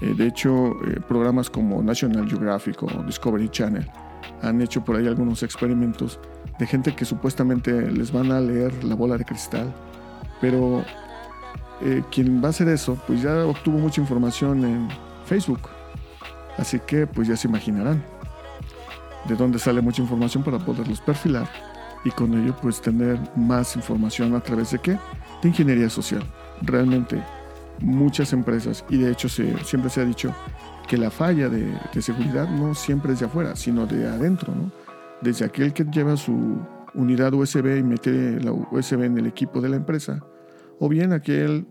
eh, 0.00 0.14
de 0.16 0.26
hecho, 0.26 0.72
eh, 0.86 1.00
programas 1.06 1.48
como 1.48 1.82
National 1.82 2.28
Geographic 2.28 2.82
o 2.82 3.02
Discovery 3.04 3.48
Channel 3.48 3.86
han 4.42 4.60
hecho 4.60 4.84
por 4.84 4.96
ahí 4.96 5.06
algunos 5.06 5.42
experimentos 5.42 6.18
de 6.58 6.66
gente 6.66 6.94
que 6.94 7.04
supuestamente 7.04 7.90
les 7.90 8.12
van 8.12 8.30
a 8.32 8.40
leer 8.40 8.84
la 8.84 8.94
bola 8.94 9.16
de 9.16 9.24
cristal, 9.24 9.72
pero 10.40 10.84
eh, 11.80 12.02
quien 12.10 12.42
va 12.42 12.48
a 12.48 12.50
hacer 12.50 12.68
eso, 12.68 12.98
pues 13.06 13.22
ya 13.22 13.44
obtuvo 13.46 13.78
mucha 13.78 14.00
información 14.00 14.64
en 14.64 14.88
Facebook. 15.26 15.68
Así 16.56 16.78
que 16.80 17.06
pues 17.06 17.28
ya 17.28 17.36
se 17.36 17.48
imaginarán 17.48 18.02
de 19.26 19.34
dónde 19.34 19.58
sale 19.58 19.80
mucha 19.80 20.02
información 20.02 20.44
para 20.44 20.58
poderlos 20.58 21.00
perfilar 21.00 21.48
y 22.04 22.10
con 22.10 22.34
ello 22.34 22.54
pues 22.60 22.80
tener 22.80 23.18
más 23.34 23.74
información 23.74 24.34
a 24.34 24.40
través 24.40 24.70
de 24.70 24.78
qué? 24.78 24.98
De 25.42 25.48
ingeniería 25.48 25.90
social. 25.90 26.22
Realmente 26.62 27.20
muchas 27.80 28.32
empresas 28.32 28.84
y 28.88 28.98
de 28.98 29.10
hecho 29.10 29.28
siempre 29.28 29.90
se 29.90 30.00
ha 30.00 30.04
dicho 30.04 30.34
que 30.86 30.96
la 30.96 31.10
falla 31.10 31.48
de, 31.48 31.72
seguridad 32.00 32.48
no 32.48 32.74
siempre 32.74 33.12
es 33.12 33.20
de 33.20 33.26
afuera, 33.26 33.56
sino 33.56 33.86
de 33.86 34.06
adentro. 34.06 34.52
Desde 35.20 35.46
aquel 35.46 35.72
que 35.72 35.84
lleva 35.84 36.16
su 36.16 36.58
unidad 36.94 37.32
USB 37.32 37.78
y 37.78 37.82
mete 37.82 38.38
la 38.40 38.52
USB 38.52 39.04
en 39.04 39.18
el 39.18 39.26
equipo 39.26 39.60
de 39.60 39.70
la 39.70 39.76
empresa, 39.76 40.22
o 40.78 40.88
bien 40.88 41.12
aquel, 41.12 41.66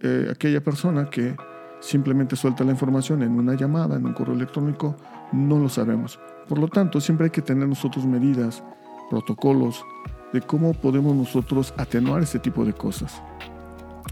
eh, 0.00 0.28
aquella 0.30 0.62
persona 0.62 1.08
que 1.08 1.34
simplemente 1.80 2.36
suelta 2.36 2.64
la 2.64 2.72
información 2.72 3.22
en 3.22 3.32
una 3.32 3.54
llamada, 3.54 3.96
en 3.96 4.04
un 4.04 4.12
correo 4.12 4.34
electrónico, 4.34 4.96
no 5.32 5.58
lo 5.58 5.68
sabemos. 5.68 6.18
Por 6.48 6.58
lo 6.58 6.68
tanto, 6.68 7.00
siempre 7.00 7.26
hay 7.26 7.30
que 7.30 7.42
tener 7.42 7.68
nosotros 7.68 8.04
medidas, 8.04 8.62
protocolos 9.10 9.84
de 10.32 10.40
cómo 10.42 10.74
podemos 10.74 11.14
nosotros 11.16 11.72
atenuar 11.76 12.22
este 12.22 12.38
tipo 12.38 12.64
de 12.64 12.72
cosas. 12.72 13.22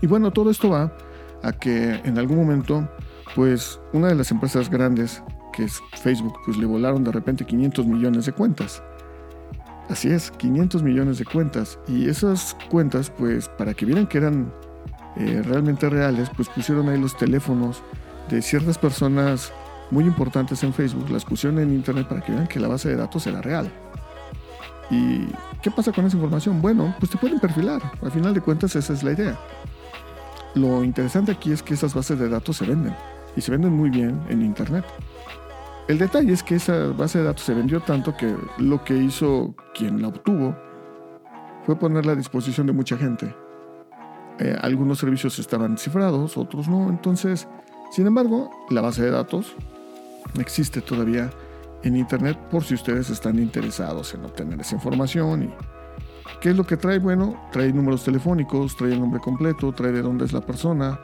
Y 0.00 0.06
bueno, 0.06 0.30
todo 0.30 0.50
esto 0.50 0.70
va 0.70 0.92
a 1.42 1.52
que 1.52 2.00
en 2.04 2.18
algún 2.18 2.36
momento, 2.36 2.88
pues 3.34 3.80
una 3.92 4.08
de 4.08 4.14
las 4.14 4.30
empresas 4.30 4.70
grandes, 4.70 5.22
que 5.52 5.64
es 5.64 5.80
Facebook, 6.00 6.34
pues 6.44 6.56
le 6.56 6.66
volaron 6.66 7.04
de 7.04 7.12
repente 7.12 7.44
500 7.44 7.86
millones 7.86 8.26
de 8.26 8.32
cuentas. 8.32 8.82
Así 9.88 10.10
es, 10.10 10.30
500 10.32 10.82
millones 10.82 11.18
de 11.18 11.24
cuentas. 11.24 11.78
Y 11.86 12.08
esas 12.08 12.56
cuentas, 12.70 13.10
pues 13.10 13.48
para 13.48 13.72
que 13.72 13.86
vieran 13.86 14.06
que 14.06 14.18
eran 14.18 14.52
eh, 15.16 15.42
realmente 15.44 15.88
reales, 15.88 16.28
pues 16.34 16.48
pusieron 16.48 16.88
ahí 16.88 17.00
los 17.00 17.16
teléfonos 17.16 17.82
de 18.28 18.42
ciertas 18.42 18.78
personas 18.78 19.52
muy 19.90 20.04
importantes 20.04 20.62
en 20.64 20.74
Facebook, 20.74 21.08
las 21.10 21.24
pusieron 21.24 21.60
en 21.60 21.72
Internet 21.72 22.08
para 22.08 22.20
que 22.20 22.32
vean 22.32 22.46
que 22.46 22.58
la 22.58 22.68
base 22.68 22.88
de 22.88 22.96
datos 22.96 23.26
era 23.26 23.40
real. 23.40 23.70
¿Y 24.90 25.26
qué 25.62 25.70
pasa 25.70 25.92
con 25.92 26.06
esa 26.06 26.16
información? 26.16 26.60
Bueno, 26.60 26.94
pues 26.98 27.10
te 27.10 27.18
pueden 27.18 27.40
perfilar. 27.40 27.80
Al 28.02 28.10
final 28.10 28.34
de 28.34 28.40
cuentas 28.40 28.74
esa 28.76 28.92
es 28.92 29.02
la 29.02 29.12
idea. 29.12 29.38
Lo 30.56 30.82
interesante 30.82 31.32
aquí 31.32 31.52
es 31.52 31.62
que 31.62 31.74
esas 31.74 31.92
bases 31.92 32.18
de 32.18 32.30
datos 32.30 32.56
se 32.56 32.64
venden 32.64 32.96
y 33.36 33.42
se 33.42 33.50
venden 33.50 33.74
muy 33.74 33.90
bien 33.90 34.18
en 34.30 34.40
Internet. 34.40 34.86
El 35.86 35.98
detalle 35.98 36.32
es 36.32 36.42
que 36.42 36.54
esa 36.54 36.88
base 36.88 37.18
de 37.18 37.24
datos 37.24 37.44
se 37.44 37.52
vendió 37.52 37.80
tanto 37.80 38.16
que 38.16 38.34
lo 38.56 38.82
que 38.82 38.96
hizo 38.96 39.54
quien 39.74 40.00
la 40.00 40.08
obtuvo 40.08 40.56
fue 41.66 41.78
ponerla 41.78 42.12
a 42.12 42.16
disposición 42.16 42.66
de 42.66 42.72
mucha 42.72 42.96
gente. 42.96 43.34
Eh, 44.38 44.56
algunos 44.62 44.98
servicios 44.98 45.38
estaban 45.38 45.76
cifrados, 45.76 46.38
otros 46.38 46.68
no. 46.68 46.88
Entonces, 46.88 47.46
sin 47.90 48.06
embargo, 48.06 48.50
la 48.70 48.80
base 48.80 49.02
de 49.02 49.10
datos 49.10 49.54
existe 50.38 50.80
todavía 50.80 51.30
en 51.82 51.98
Internet 51.98 52.38
por 52.50 52.64
si 52.64 52.74
ustedes 52.74 53.10
están 53.10 53.38
interesados 53.38 54.14
en 54.14 54.24
obtener 54.24 54.58
esa 54.58 54.74
información 54.74 55.42
y 55.42 55.75
¿Qué 56.40 56.50
es 56.50 56.56
lo 56.56 56.64
que 56.64 56.76
trae? 56.76 56.98
Bueno, 56.98 57.48
trae 57.52 57.72
números 57.72 58.04
telefónicos, 58.04 58.76
trae 58.76 58.92
el 58.92 59.00
nombre 59.00 59.20
completo, 59.20 59.72
trae 59.72 59.92
de 59.92 60.02
dónde 60.02 60.24
es 60.24 60.32
la 60.32 60.40
persona. 60.40 60.98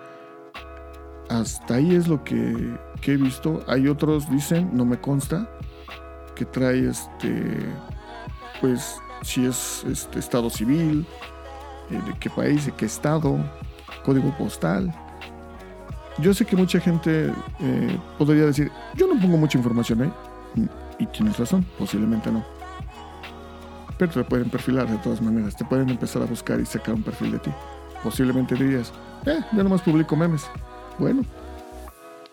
Hasta 1.29 1.75
ahí 1.75 1.95
es 1.95 2.09
lo 2.09 2.23
que, 2.23 2.77
he 3.03 3.17
visto. 3.17 3.63
Hay 3.67 3.89
otros, 3.89 4.31
dicen, 4.31 4.71
no 4.73 4.85
me 4.85 5.01
consta, 5.01 5.49
que 6.35 6.45
trae 6.45 6.89
este, 6.89 7.67
pues, 8.61 8.97
si 9.23 9.47
es 9.47 9.85
este 9.85 10.19
estado 10.19 10.51
civil, 10.51 11.07
eh, 11.91 12.01
de 12.07 12.19
qué 12.19 12.29
país, 12.29 12.67
de 12.67 12.73
qué 12.73 12.87
estado, 12.87 13.39
código 14.05 14.37
postal. 14.37 14.93
Yo 16.19 16.35
sé 16.35 16.45
que 16.45 16.57
mucha 16.57 16.79
gente 16.79 17.33
eh, 17.61 17.99
podría 18.19 18.47
decir, 18.47 18.71
yo 18.95 19.07
no 19.07 19.19
pongo 19.21 19.39
mucha 19.39 19.57
información 19.57 20.03
ahí. 20.03 20.13
Y 20.99 21.07
tienes 21.07 21.39
razón, 21.39 21.65
posiblemente 21.79 22.31
no 22.31 22.62
pero 24.09 24.25
te 24.25 24.31
pueden 24.31 24.51
perfilar 24.51 24.89
de 24.89 24.99
todas 24.99 25.21
maneras, 25.21 25.57
te 25.57 25.65
pueden 25.65 25.89
empezar 25.91 26.23
a 26.23 26.27
buscar 26.27 26.61
y 26.61 26.67
sacar 26.67 26.95
un 26.95 27.03
perfil 27.03 27.33
de 27.33 27.39
ti. 27.39 27.51
posiblemente 28.03 28.55
dirías, 28.57 28.93
eh, 29.27 29.41
yo 29.53 29.63
nomás 29.63 29.83
publico 29.83 30.17
memes. 30.17 30.45
Bueno, 30.99 31.25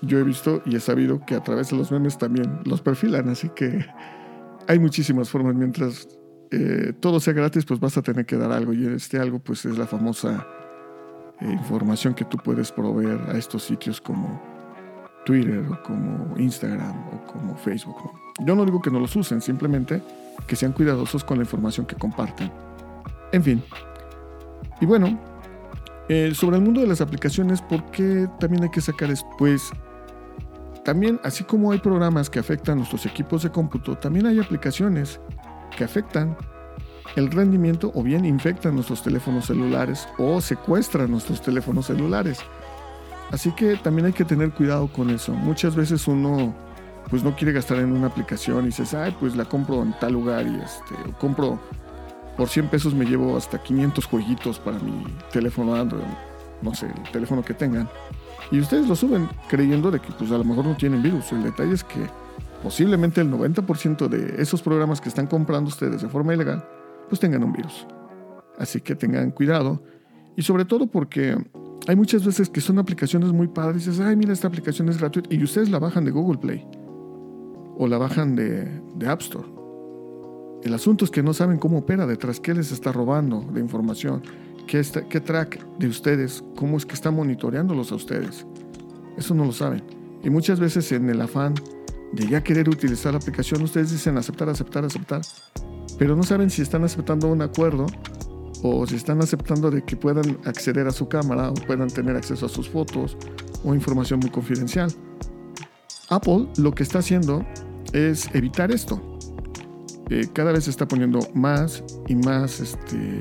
yo 0.01 0.17
he 0.17 0.23
visto 0.23 0.61
y 0.65 0.75
he 0.75 0.79
sabido 0.79 1.23
que 1.25 1.35
a 1.35 1.43
través 1.43 1.69
de 1.69 1.77
los 1.77 1.91
memes 1.91 2.17
también 2.17 2.61
los 2.65 2.81
perfilan, 2.81 3.29
así 3.29 3.49
que 3.49 3.85
hay 4.67 4.79
muchísimas 4.79 5.29
formas. 5.29 5.55
Mientras 5.55 6.07
eh, 6.51 6.93
todo 6.99 7.19
sea 7.19 7.33
gratis, 7.33 7.65
pues 7.65 7.79
vas 7.79 7.97
a 7.97 8.01
tener 8.01 8.25
que 8.25 8.37
dar 8.37 8.51
algo 8.51 8.73
y 8.73 8.87
este 8.87 9.19
algo 9.19 9.39
pues 9.39 9.65
es 9.65 9.77
la 9.77 9.85
famosa 9.85 10.47
eh, 11.41 11.51
información 11.51 12.13
que 12.13 12.25
tú 12.25 12.37
puedes 12.37 12.71
proveer 12.71 13.19
a 13.29 13.37
estos 13.37 13.63
sitios 13.63 14.01
como 14.01 14.41
Twitter 15.25 15.65
o 15.69 15.83
como 15.83 16.35
Instagram 16.37 16.97
o 17.13 17.25
como 17.31 17.55
Facebook. 17.55 17.97
Yo 18.45 18.55
no 18.55 18.65
digo 18.65 18.81
que 18.81 18.89
no 18.89 18.99
los 18.99 19.15
usen, 19.15 19.41
simplemente 19.41 20.01
que 20.47 20.55
sean 20.55 20.71
cuidadosos 20.71 21.23
con 21.23 21.37
la 21.37 21.43
información 21.43 21.85
que 21.85 21.95
comparten. 21.95 22.51
En 23.31 23.43
fin. 23.43 23.63
Y 24.81 24.85
bueno, 24.85 25.19
eh, 26.07 26.31
sobre 26.33 26.57
el 26.57 26.63
mundo 26.63 26.81
de 26.81 26.87
las 26.87 27.01
aplicaciones, 27.01 27.61
¿por 27.61 27.85
qué 27.91 28.27
también 28.39 28.63
hay 28.63 28.71
que 28.71 28.81
sacar 28.81 29.11
esto? 29.11 29.27
Pues 29.37 29.71
también, 30.83 31.19
así 31.23 31.43
como 31.43 31.71
hay 31.71 31.79
programas 31.79 32.29
que 32.29 32.39
afectan 32.39 32.77
nuestros 32.77 33.05
equipos 33.05 33.43
de 33.43 33.51
cómputo, 33.51 33.97
también 33.97 34.25
hay 34.25 34.39
aplicaciones 34.39 35.19
que 35.77 35.83
afectan 35.83 36.35
el 37.15 37.29
rendimiento 37.31 37.91
o 37.93 38.03
bien 38.03 38.25
infectan 38.25 38.75
nuestros 38.75 39.03
teléfonos 39.03 39.45
celulares 39.45 40.07
o 40.17 40.41
secuestran 40.41 41.11
nuestros 41.11 41.41
teléfonos 41.41 41.87
celulares. 41.87 42.39
Así 43.31 43.51
que 43.51 43.75
también 43.77 44.07
hay 44.07 44.13
que 44.13 44.25
tener 44.25 44.51
cuidado 44.51 44.87
con 44.87 45.09
eso. 45.11 45.33
Muchas 45.33 45.75
veces 45.75 46.07
uno 46.07 46.55
pues 47.09 47.23
no 47.23 47.35
quiere 47.35 47.53
gastar 47.53 47.79
en 47.79 47.91
una 47.91 48.07
aplicación 48.07 48.63
y 48.63 48.67
dices, 48.67 48.93
ay, 48.93 49.15
pues 49.19 49.35
la 49.35 49.45
compro 49.45 49.81
en 49.81 49.93
tal 49.99 50.13
lugar 50.13 50.45
y 50.45 50.55
este, 50.55 50.95
compro 51.19 51.59
por 52.37 52.47
100 52.47 52.67
pesos 52.69 52.93
me 52.93 53.05
llevo 53.05 53.35
hasta 53.35 53.61
500 53.61 54.05
jueguitos 54.05 54.59
para 54.59 54.79
mi 54.79 55.03
teléfono 55.31 55.75
Android, 55.75 56.03
no 56.61 56.73
sé, 56.73 56.87
el 56.87 57.11
teléfono 57.11 57.43
que 57.43 57.53
tengan. 57.53 57.89
Y 58.51 58.59
ustedes 58.59 58.87
lo 58.87 58.95
suben 58.95 59.27
creyendo 59.49 59.91
de 59.91 59.99
que 59.99 60.11
pues 60.17 60.31
a 60.31 60.37
lo 60.37 60.43
mejor 60.43 60.65
no 60.65 60.75
tienen 60.75 61.03
virus. 61.03 61.31
El 61.31 61.43
detalle 61.43 61.73
es 61.73 61.83
que 61.83 61.99
posiblemente 62.63 63.21
el 63.21 63.31
90% 63.31 64.07
de 64.07 64.41
esos 64.41 64.61
programas 64.61 65.01
que 65.01 65.09
están 65.09 65.27
comprando 65.27 65.67
ustedes 65.67 66.01
de 66.01 66.07
forma 66.07 66.33
ilegal 66.33 66.65
pues 67.09 67.19
tengan 67.19 67.43
un 67.43 67.51
virus. 67.51 67.85
Así 68.57 68.79
que 68.81 68.95
tengan 68.95 69.31
cuidado 69.31 69.83
y 70.37 70.43
sobre 70.43 70.63
todo 70.63 70.87
porque 70.87 71.35
hay 71.87 71.95
muchas 71.95 72.23
veces 72.25 72.49
que 72.49 72.61
son 72.61 72.79
aplicaciones 72.79 73.31
muy 73.31 73.47
padres 73.47 73.85
y 73.85 73.89
dices, 73.89 74.05
ay, 74.05 74.15
mira, 74.15 74.31
esta 74.31 74.47
aplicación 74.47 74.87
es 74.89 74.97
gratuita 74.97 75.33
y 75.33 75.43
ustedes 75.43 75.69
la 75.69 75.79
bajan 75.79 76.05
de 76.05 76.11
Google 76.11 76.37
Play 76.37 76.65
o 77.79 77.87
la 77.87 77.97
bajan 77.97 78.35
de, 78.35 78.67
App 79.07 79.21
Store. 79.21 79.47
El 80.63 80.73
asunto 80.73 81.05
es 81.05 81.11
que 81.11 81.23
no 81.23 81.33
saben 81.33 81.57
cómo 81.57 81.79
opera 81.79 82.05
detrás, 82.05 82.41
qué 82.41 82.53
les 82.53 82.73
está 82.73 82.91
robando 82.91 83.39
de 83.53 83.61
información, 83.61 84.21
qué, 84.67 84.85
qué 85.09 85.21
track 85.21 85.65
de 85.79 85.87
ustedes, 85.87 86.43
cómo 86.57 86.75
es 86.75 86.85
que 86.85 86.93
está 86.93 87.09
monitoreándolos 87.09 87.93
a 87.93 87.95
ustedes. 87.95 88.45
Eso 89.17 89.33
no 89.33 89.45
lo 89.45 89.53
saben. 89.53 89.81
Y 90.21 90.29
muchas 90.29 90.59
veces 90.59 90.91
en 90.91 91.09
el 91.09 91.21
afán 91.21 91.53
de 92.11 92.27
ya 92.27 92.43
querer 92.43 92.67
utilizar 92.67 93.13
la 93.13 93.19
aplicación, 93.19 93.61
ustedes 93.63 93.91
dicen 93.91 94.17
aceptar, 94.17 94.49
aceptar, 94.49 94.83
aceptar, 94.83 95.21
pero 95.97 96.17
no 96.17 96.23
saben 96.23 96.49
si 96.49 96.61
están 96.61 96.83
aceptando 96.83 97.29
un 97.29 97.41
acuerdo 97.41 97.85
o 98.61 98.85
si 98.85 98.95
están 98.95 99.21
aceptando 99.21 99.71
de 99.71 99.85
que 99.85 99.95
puedan 99.95 100.37
acceder 100.43 100.85
a 100.85 100.91
su 100.91 101.07
cámara 101.07 101.49
o 101.49 101.53
puedan 101.53 101.87
tener 101.87 102.17
acceso 102.17 102.47
a 102.47 102.49
sus 102.49 102.67
fotos 102.67 103.15
o 103.63 103.73
información 103.73 104.19
muy 104.19 104.31
confidencial. 104.31 104.91
Apple 106.09 106.47
lo 106.57 106.73
que 106.73 106.83
está 106.83 106.99
haciendo 106.99 107.45
es 107.93 108.29
evitar 108.33 108.71
esto. 108.71 109.01
Eh, 110.09 110.27
cada 110.33 110.51
vez 110.51 110.63
se 110.63 110.71
está 110.71 110.87
poniendo 110.87 111.19
más 111.33 111.83
y 112.07 112.15
más 112.15 112.59
este, 112.59 113.19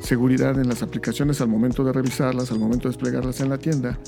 seguridad 0.00 0.58
en 0.58 0.68
las 0.68 0.82
aplicaciones 0.82 1.40
al 1.40 1.48
momento 1.48 1.84
de 1.84 1.92
revisarlas, 1.92 2.50
al 2.50 2.58
momento 2.58 2.88
de 2.88 2.94
desplegarlas 2.94 3.40
en 3.40 3.50
la 3.50 3.58
tienda 3.58 3.98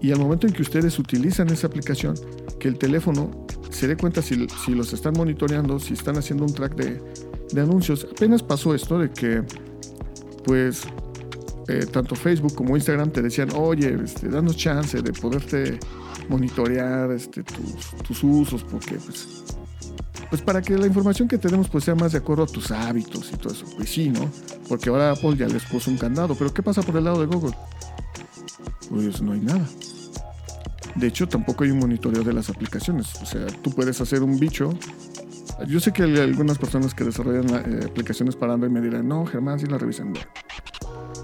y 0.00 0.12
al 0.12 0.18
momento 0.18 0.46
en 0.46 0.52
que 0.52 0.62
ustedes 0.62 0.98
utilizan 0.98 1.48
esa 1.50 1.66
aplicación, 1.66 2.14
que 2.58 2.68
el 2.68 2.78
teléfono 2.78 3.46
se 3.70 3.86
dé 3.88 3.96
cuenta 3.96 4.22
si, 4.22 4.46
si 4.64 4.74
los 4.74 4.92
están 4.92 5.14
monitoreando, 5.16 5.78
si 5.78 5.94
están 5.94 6.16
haciendo 6.16 6.44
un 6.44 6.54
track 6.54 6.74
de, 6.76 7.02
de 7.52 7.60
anuncios. 7.60 8.06
Apenas 8.10 8.42
pasó 8.42 8.74
esto 8.74 8.98
de 8.98 9.10
que, 9.10 9.42
pues, 10.44 10.82
eh, 11.68 11.86
tanto 11.86 12.14
Facebook 12.14 12.54
como 12.54 12.76
Instagram 12.76 13.10
te 13.10 13.22
decían, 13.22 13.50
oye, 13.56 13.98
este, 14.04 14.28
danos 14.28 14.56
chance 14.56 15.02
de 15.02 15.12
poderte 15.12 15.78
monitorear 16.28 17.10
este, 17.10 17.42
tus, 17.42 18.22
usos, 18.22 18.62
porque 18.62 18.94
pues, 18.96 19.44
pues 20.30 20.42
para 20.42 20.62
que 20.62 20.76
la 20.78 20.86
información 20.86 21.26
que 21.26 21.38
tenemos 21.38 21.68
pues 21.68 21.84
sea 21.84 21.94
más 21.94 22.12
de 22.12 22.18
acuerdo 22.18 22.44
a 22.44 22.46
tus 22.46 22.70
hábitos 22.70 23.32
y 23.32 23.36
todo 23.36 23.52
eso. 23.52 23.66
Pues 23.76 23.90
sí, 23.90 24.10
¿no? 24.10 24.30
Porque 24.68 24.90
ahora 24.90 25.10
Apple 25.10 25.36
ya 25.36 25.48
les 25.48 25.64
puso 25.64 25.90
un 25.90 25.96
candado. 25.96 26.34
Pero 26.36 26.54
¿qué 26.54 26.62
pasa 26.62 26.82
por 26.82 26.96
el 26.96 27.04
lado 27.04 27.20
de 27.20 27.26
Google? 27.26 27.56
Pues 28.88 29.20
no 29.20 29.32
hay 29.32 29.40
nada. 29.40 29.66
De 30.94 31.08
hecho, 31.08 31.28
tampoco 31.28 31.64
hay 31.64 31.70
un 31.70 31.78
monitoreo 31.78 32.22
de 32.22 32.32
las 32.32 32.48
aplicaciones. 32.48 33.20
O 33.20 33.26
sea, 33.26 33.46
tú 33.46 33.70
puedes 33.70 34.00
hacer 34.00 34.22
un 34.22 34.38
bicho. 34.38 34.70
Yo 35.66 35.80
sé 35.80 35.92
que 35.92 36.02
algunas 36.02 36.58
personas 36.58 36.94
que 36.94 37.04
desarrollan 37.04 37.48
eh, 37.54 37.86
aplicaciones 37.86 38.36
para 38.36 38.54
Android 38.54 38.72
me 38.72 38.80
dirán, 38.80 39.08
no, 39.08 39.26
Germán, 39.26 39.58
sí 39.58 39.66
la 39.66 39.78
revisan. 39.78 40.14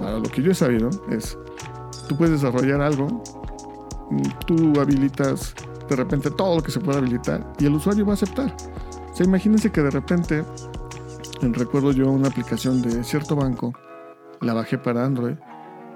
Lo 0.02 0.22
que 0.22 0.42
yo 0.42 0.50
he 0.50 0.54
sabido 0.54 0.90
es, 1.10 1.38
tú 2.08 2.16
puedes 2.16 2.40
desarrollar 2.40 2.80
algo 2.80 3.22
tú 4.46 4.80
habilitas 4.80 5.54
de 5.88 5.96
repente 5.96 6.30
todo 6.30 6.56
lo 6.56 6.62
que 6.62 6.70
se 6.70 6.80
puede 6.80 6.98
habilitar 6.98 7.52
y 7.58 7.66
el 7.66 7.74
usuario 7.74 8.04
va 8.04 8.12
a 8.12 8.14
aceptar. 8.14 8.54
O 9.10 9.16
sea, 9.16 9.26
imagínense 9.26 9.70
que 9.70 9.82
de 9.82 9.90
repente, 9.90 10.44
recuerdo 11.40 11.92
yo 11.92 12.10
una 12.10 12.28
aplicación 12.28 12.82
de 12.82 13.04
cierto 13.04 13.36
banco, 13.36 13.74
la 14.40 14.54
bajé 14.54 14.78
para 14.78 15.04
Android 15.04 15.36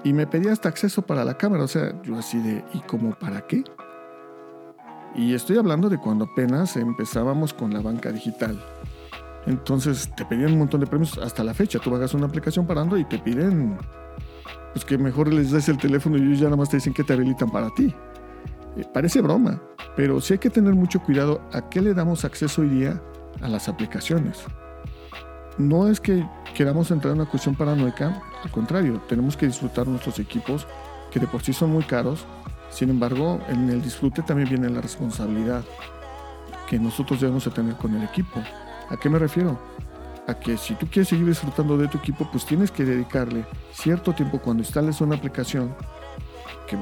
y 0.05 0.13
me 0.13 0.27
pedía 0.27 0.53
hasta 0.53 0.69
acceso 0.69 1.03
para 1.03 1.25
la 1.25 1.37
cámara. 1.37 1.65
O 1.65 1.69
sea, 1.69 2.01
yo 2.03 2.17
así 2.17 2.39
de, 2.39 2.65
¿y 2.75 2.81
cómo 2.81 3.15
para 3.19 3.47
qué? 3.47 3.65
Y 5.15 5.35
estoy 5.35 5.57
hablando 5.57 5.89
de 5.89 5.99
cuando 5.99 6.27
apenas 6.27 6.77
empezábamos 6.77 7.55
con 7.55 7.73
la 7.73 7.81
banca 7.81 8.13
digital. 8.13 8.63
Entonces 9.47 10.11
te 10.15 10.25
pedían 10.25 10.53
un 10.53 10.59
montón 10.59 10.81
de 10.81 10.87
premios 10.87 11.19
hasta 11.19 11.45
la 11.45 11.55
fecha. 11.55 11.79
Tú 11.79 11.91
bajas 11.91 12.15
una 12.15 12.27
aplicación 12.27 12.67
para 12.67 12.81
Android 12.81 13.03
y 13.03 13.05
te 13.05 13.19
piden 13.19 13.79
pues 14.73 14.85
que 14.85 14.99
mejor 14.99 15.33
les 15.33 15.53
des 15.53 15.69
el 15.69 15.79
teléfono 15.79 16.19
y 16.19 16.23
ellos 16.23 16.39
ya 16.39 16.45
nada 16.47 16.57
más 16.57 16.69
te 16.69 16.77
dicen 16.77 16.93
que 16.93 17.05
te 17.05 17.13
habilitan 17.13 17.51
para 17.51 17.71
ti. 17.71 17.95
Eh, 18.77 18.85
parece 18.93 19.23
broma, 19.23 19.63
pero 19.97 20.21
sí 20.21 20.35
hay 20.35 20.39
que 20.39 20.51
tener 20.51 20.75
mucho 20.75 21.01
cuidado 21.01 21.41
a 21.53 21.69
qué 21.69 21.81
le 21.81 21.95
damos 21.95 22.25
acceso 22.25 22.61
hoy 22.63 22.69
día 22.69 23.01
a 23.41 23.49
las 23.49 23.69
aplicaciones. 23.69 24.45
No 25.57 25.89
es 25.89 26.01
que 26.01 26.29
queramos 26.55 26.91
entrar 26.91 27.15
en 27.15 27.21
una 27.21 27.31
cuestión 27.31 27.55
paranoica, 27.55 28.23
al 28.43 28.51
contrario, 28.51 29.01
tenemos 29.09 29.37
que 29.37 29.47
disfrutar 29.47 29.87
nuestros 29.87 30.19
equipos 30.19 30.67
que 31.11 31.21
de 31.21 31.27
por 31.27 31.43
sí 31.43 31.55
son 31.55 31.71
muy 31.71 31.85
caros, 31.85 32.27
sin 32.69 32.91
embargo, 32.91 33.41
en 33.49 33.71
el 33.71 33.81
disfrute 33.81 34.23
también 34.23 34.51
viene 34.51 34.69
la 34.69 34.83
responsabilidad 34.83 35.65
que 36.69 36.79
nosotros 36.79 37.21
debemos 37.21 37.45
de 37.45 37.51
tener 37.53 37.77
con 37.77 37.95
el 37.95 38.03
equipo. 38.03 38.43
¿A 38.89 38.97
qué 38.97 39.09
me 39.09 39.19
refiero? 39.19 39.59
a 40.27 40.35
que 40.35 40.57
si 40.57 40.75
tú 40.75 40.87
quieres 40.87 41.09
seguir 41.09 41.27
disfrutando 41.27 41.79
de 41.79 41.89
tu 41.89 41.99
equipo, 41.99 42.29
pues 42.31 42.45
tienes 42.45 42.71
que 42.71 42.85
dedicarle 42.85 43.45
cierto 43.73 44.13
tiempo 44.13 44.39
cuando 44.39 44.63
instales 44.63 45.01
una 45.01 45.17
aplicación, 45.17 45.75
que 46.67 46.77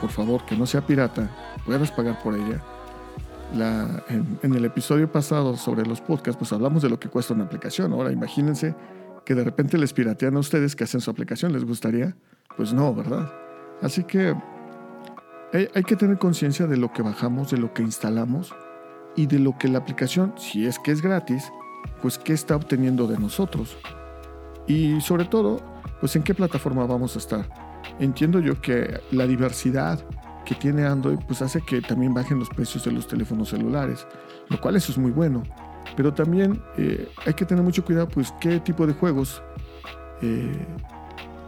por 0.00 0.10
favor 0.10 0.44
que 0.44 0.56
no 0.56 0.66
sea 0.66 0.80
pirata, 0.80 1.30
puedas 1.64 1.90
pagar 1.92 2.20
por 2.22 2.34
ella. 2.34 2.60
La, 3.54 4.04
en, 4.10 4.54
el 4.54 4.64
episodio 4.64 5.10
pasado 5.10 5.56
sobre 5.56 5.86
los 5.86 6.02
podcasts, 6.02 6.36
pues 6.36 6.52
hablamos 6.52 6.82
de 6.82 6.90
lo 6.90 7.00
que 7.00 7.08
cuesta 7.08 7.32
una 7.32 7.44
aplicación. 7.44 7.92
Ahora 7.92 8.12
imagínense 8.12 8.74
que 9.24 9.34
de 9.34 9.42
repente 9.42 9.78
les 9.78 9.92
piratean 9.94 10.36
a 10.36 10.40
ustedes 10.40 10.76
que 10.76 10.84
hacen 10.84 11.00
su 11.00 11.10
aplicación. 11.10 11.52
¿Les 11.52 11.64
gustaría? 11.64 12.14
Pues 12.56 12.74
no, 12.74 12.94
¿verdad? 12.94 13.32
Así 13.80 14.04
que 14.04 14.34
hay, 15.54 15.68
hay 15.74 15.82
que 15.82 15.96
tener 15.96 16.18
conciencia 16.18 16.66
de 16.66 16.76
lo 16.76 16.92
que 16.92 17.00
bajamos, 17.00 17.50
de 17.50 17.56
lo 17.56 17.72
que 17.72 17.82
instalamos 17.82 18.54
y 19.16 19.26
de 19.26 19.38
lo 19.38 19.56
que 19.58 19.68
la 19.68 19.78
aplicación, 19.78 20.34
si 20.36 20.66
es 20.66 20.78
que 20.78 20.92
es 20.92 21.02
gratis, 21.02 21.52
pues 22.02 22.18
qué 22.18 22.32
está 22.32 22.56
obteniendo 22.56 23.06
de 23.06 23.18
nosotros. 23.18 23.76
Y 24.66 25.00
sobre 25.00 25.24
todo, 25.24 25.60
pues 26.00 26.14
en 26.16 26.22
qué 26.22 26.34
plataforma 26.34 26.86
vamos 26.86 27.16
a 27.16 27.18
estar. 27.18 27.48
Entiendo 27.98 28.40
yo 28.40 28.60
que 28.60 29.00
la 29.10 29.26
diversidad 29.26 30.04
que 30.44 30.54
tiene 30.54 30.86
Android 30.86 31.18
pues 31.26 31.42
hace 31.42 31.60
que 31.60 31.80
también 31.80 32.14
bajen 32.14 32.38
los 32.38 32.48
precios 32.48 32.84
de 32.84 32.92
los 32.92 33.06
teléfonos 33.06 33.50
celulares, 33.50 34.06
lo 34.48 34.60
cual 34.60 34.76
eso 34.76 34.92
es 34.92 34.98
muy 34.98 35.10
bueno. 35.10 35.42
Pero 35.96 36.14
también 36.14 36.62
eh, 36.76 37.08
hay 37.26 37.34
que 37.34 37.44
tener 37.44 37.64
mucho 37.64 37.84
cuidado 37.84 38.08
pues 38.08 38.32
qué 38.40 38.60
tipo 38.60 38.86
de 38.86 38.92
juegos 38.92 39.42
eh, 40.22 40.66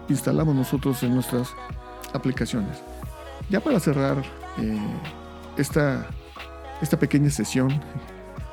instalamos 0.09 0.55
nosotros 0.55 1.03
en 1.03 1.15
nuestras 1.15 1.55
aplicaciones. 2.13 2.83
Ya 3.49 3.61
para 3.61 3.81
cerrar 3.81 4.19
eh, 4.59 4.79
esta, 5.57 6.07
esta 6.81 6.99
pequeña 6.99 7.31
sesión 7.31 7.81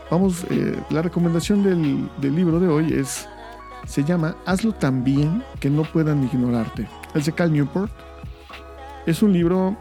Vamos, 0.09 0.45
eh, 0.49 0.79
la 0.89 1.01
recomendación 1.01 1.63
del, 1.63 2.35
libro 2.35 2.61
de 2.61 2.67
hoy 2.69 2.93
es, 2.93 3.27
se 3.85 4.05
llama 4.05 4.37
Hazlo 4.45 4.71
tan 4.71 5.03
bien 5.03 5.43
que 5.59 5.69
no 5.69 5.83
puedan 5.83 6.23
ignorarte. 6.23 6.87
Es 7.13 7.25
de 7.25 7.33
Cal 7.33 7.51
Newport. 7.51 7.91
Es 9.05 9.21
un 9.21 9.33
libro 9.33 9.75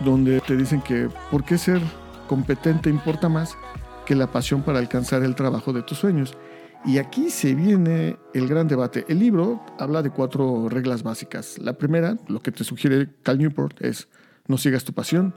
donde 0.00 0.40
te 0.40 0.54
dicen 0.54 0.82
que 0.82 1.08
por 1.30 1.44
qué 1.44 1.56
ser 1.56 1.80
competente 2.28 2.90
importa 2.90 3.30
más 3.30 3.56
que 4.04 4.14
la 4.14 4.26
pasión 4.26 4.62
para 4.62 4.80
alcanzar 4.80 5.22
el 5.22 5.34
trabajo 5.34 5.72
de 5.72 5.82
tus 5.82 5.98
sueños. 5.98 6.36
Y 6.84 6.98
aquí 6.98 7.30
se 7.30 7.54
viene 7.54 8.18
el 8.34 8.48
gran 8.48 8.68
debate. 8.68 9.06
El 9.08 9.20
libro 9.20 9.64
habla 9.78 10.02
de 10.02 10.10
cuatro 10.10 10.68
reglas 10.68 11.02
básicas. 11.02 11.58
La 11.58 11.72
primera, 11.74 12.18
lo 12.28 12.40
que 12.40 12.52
te 12.52 12.64
sugiere 12.64 13.08
Cal 13.22 13.38
Newport, 13.38 13.80
es 13.80 14.08
no 14.46 14.58
sigas 14.58 14.84
tu 14.84 14.92
pasión. 14.92 15.34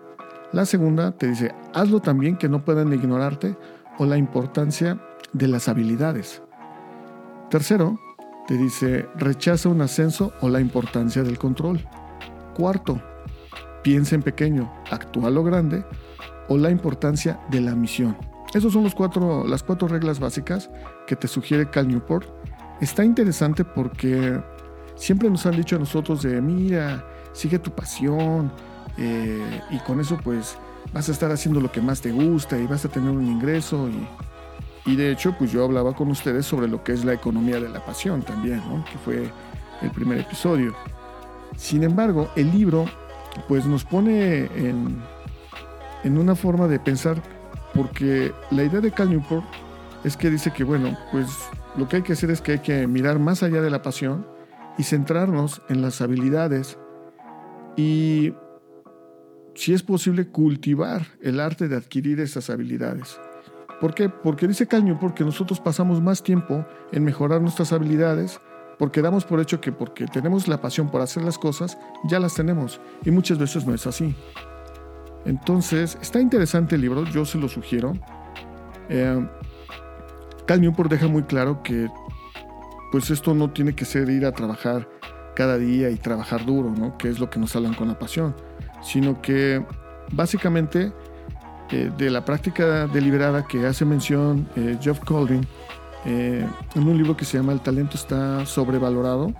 La 0.55 0.65
segunda 0.65 1.11
te 1.11 1.27
dice, 1.27 1.53
hazlo 1.73 1.99
también 1.99 2.37
que 2.37 2.47
no 2.47 2.63
puedan 2.63 2.93
ignorarte 2.93 3.57
o 3.97 4.05
la 4.05 4.15
importancia 4.15 4.97
de 5.33 5.49
las 5.49 5.67
habilidades. 5.67 6.41
Tercero, 7.49 7.99
te 8.47 8.55
dice, 8.55 9.05
rechaza 9.17 9.67
un 9.67 9.81
ascenso 9.81 10.31
o 10.39 10.47
la 10.47 10.61
importancia 10.61 11.23
del 11.23 11.37
control. 11.37 11.85
Cuarto, 12.55 13.01
piensa 13.83 14.15
en 14.15 14.21
pequeño, 14.21 14.71
actúa 14.89 15.29
lo 15.29 15.43
grande 15.43 15.83
o 16.47 16.55
la 16.55 16.69
importancia 16.69 17.37
de 17.51 17.59
la 17.59 17.75
misión. 17.75 18.15
Esas 18.53 18.71
son 18.71 18.85
los 18.85 18.95
cuatro, 18.95 19.45
las 19.45 19.61
cuatro 19.61 19.89
reglas 19.89 20.21
básicas 20.21 20.69
que 21.05 21.17
te 21.17 21.27
sugiere 21.27 21.69
Cal 21.69 21.89
Newport. 21.89 22.29
Está 22.79 23.03
interesante 23.03 23.65
porque 23.65 24.41
siempre 24.95 25.29
nos 25.29 25.45
han 25.45 25.57
dicho 25.57 25.75
a 25.75 25.79
nosotros 25.79 26.23
de, 26.23 26.39
mira, 26.39 27.03
sigue 27.33 27.59
tu 27.59 27.71
pasión 27.71 28.53
eh, 28.97 29.61
y 29.71 29.79
con 29.79 29.99
eso 29.99 30.17
pues 30.23 30.57
vas 30.93 31.09
a 31.09 31.11
estar 31.11 31.31
haciendo 31.31 31.59
lo 31.59 31.71
que 31.71 31.81
más 31.81 32.01
te 32.01 32.11
gusta 32.11 32.57
y 32.57 32.67
vas 32.67 32.85
a 32.85 32.89
tener 32.89 33.09
un 33.09 33.25
ingreso 33.25 33.89
y, 33.89 34.91
y 34.91 34.95
de 34.95 35.11
hecho 35.11 35.35
pues 35.37 35.51
yo 35.51 35.63
hablaba 35.65 35.93
con 35.93 36.09
ustedes 36.09 36.45
sobre 36.45 36.67
lo 36.67 36.83
que 36.83 36.93
es 36.93 37.03
la 37.03 37.13
economía 37.13 37.59
de 37.59 37.69
la 37.69 37.83
pasión 37.85 38.21
también, 38.21 38.61
¿no? 38.69 38.85
que 38.85 38.97
fue 38.97 39.31
el 39.81 39.91
primer 39.91 40.19
episodio. 40.19 40.75
Sin 41.57 41.83
embargo, 41.83 42.29
el 42.35 42.51
libro 42.51 42.85
pues 43.47 43.65
nos 43.65 43.83
pone 43.83 44.45
en, 44.55 45.01
en 46.03 46.17
una 46.17 46.35
forma 46.35 46.67
de 46.67 46.79
pensar 46.79 47.21
porque 47.73 48.33
la 48.51 48.63
idea 48.63 48.79
de 48.79 48.91
Cal 48.91 49.09
Newport 49.09 49.45
es 50.03 50.15
que 50.15 50.29
dice 50.29 50.51
que, 50.51 50.63
bueno, 50.63 50.97
pues 51.11 51.27
lo 51.75 51.87
que 51.87 51.97
hay 51.97 52.01
que 52.03 52.13
hacer 52.13 52.31
es 52.31 52.39
que 52.39 52.53
hay 52.53 52.59
que 52.59 52.87
mirar 52.87 53.19
más 53.19 53.43
allá 53.43 53.61
de 53.61 53.69
la 53.69 53.81
pasión 53.81 54.25
y 54.77 54.83
centrarnos 54.83 55.61
en 55.67 55.81
las 55.81 55.99
habilidades 56.01 56.77
y, 57.75 58.33
si 59.55 59.73
es 59.73 59.83
posible, 59.83 60.27
cultivar 60.27 61.07
el 61.21 61.39
arte 61.39 61.67
de 61.67 61.75
adquirir 61.75 62.19
esas 62.19 62.49
habilidades. 62.49 63.19
¿Por 63.81 63.93
qué? 63.93 64.09
Porque 64.09 64.47
dice 64.47 64.67
Cal 64.67 64.85
Newport 64.85 65.15
que 65.15 65.23
nosotros 65.23 65.59
pasamos 65.59 66.01
más 66.01 66.23
tiempo 66.23 66.65
en 66.91 67.03
mejorar 67.03 67.41
nuestras 67.41 67.73
habilidades 67.73 68.39
porque 68.77 69.01
damos 69.01 69.25
por 69.25 69.39
hecho 69.39 69.61
que 69.61 69.71
porque 69.71 70.05
tenemos 70.05 70.47
la 70.47 70.61
pasión 70.61 70.89
por 70.89 71.01
hacer 71.01 71.23
las 71.23 71.37
cosas, 71.37 71.77
ya 72.03 72.19
las 72.19 72.35
tenemos. 72.35 72.79
Y 73.03 73.11
muchas 73.11 73.37
veces 73.37 73.65
no 73.65 73.73
es 73.73 73.87
así. 73.87 74.15
Entonces, 75.25 75.97
está 76.01 76.19
interesante 76.19 76.75
el 76.75 76.81
libro, 76.81 77.05
yo 77.05 77.25
se 77.25 77.37
lo 77.37 77.47
sugiero. 77.47 77.93
Eh, 78.89 79.27
Cal 80.45 80.61
Newport 80.61 80.91
deja 80.91 81.07
muy 81.07 81.23
claro 81.23 81.63
que 81.63 81.89
pues 82.91 83.09
esto 83.09 83.33
no 83.33 83.49
tiene 83.51 83.75
que 83.75 83.85
ser 83.85 84.09
ir 84.09 84.25
a 84.25 84.31
trabajar 84.31 84.87
cada 85.35 85.57
día 85.57 85.89
y 85.89 85.97
trabajar 85.97 86.45
duro, 86.45 86.71
¿no? 86.71 86.97
que 86.97 87.09
es 87.09 87.19
lo 87.19 87.29
que 87.29 87.39
nos 87.39 87.55
hablan 87.55 87.73
con 87.73 87.87
la 87.87 87.99
pasión, 87.99 88.35
sino 88.85 89.21
que 89.21 89.61
básicamente 90.13 90.93
eh, 91.71 91.91
de 91.97 92.09
la 92.09 92.23
práctica 92.23 92.87
deliberada 92.87 93.45
que 93.45 93.65
hace 93.65 93.83
mención 93.83 94.47
eh, 94.55 94.77
Jeff 94.81 94.99
Colding 95.01 95.41
en 96.05 96.47
un 96.75 96.95
libro 96.95 97.17
que 97.17 97.25
se 97.25 97.35
llama 97.35 97.51
El 97.51 97.61
talento 97.61 97.97
está 97.97 98.45
sobrevalorado, 98.45 99.33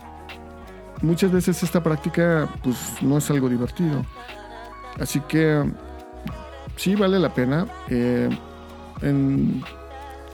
muchas 1.03 1.31
veces 1.31 1.62
esta 1.62 1.84
práctica 1.84 2.49
pues 2.63 2.75
no 3.01 3.19
es 3.19 3.29
algo 3.29 3.49
divertido. 3.49 4.03
Así 4.99 5.19
que 5.21 5.63
sí 6.75 6.95
vale 6.95 7.19
la 7.19 7.34
pena. 7.34 7.67
Eh, 7.89 8.29
en, 9.01 9.63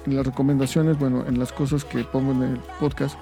las 0.08 0.26
recomendaciones, 0.26 0.98
bueno, 0.98 1.24
en 1.28 1.38
las 1.38 1.52
cosas 1.52 1.86
que 1.86 2.04
pongo 2.04 2.32
en 2.32 2.42
el 2.42 2.60
podcast, 2.80 3.16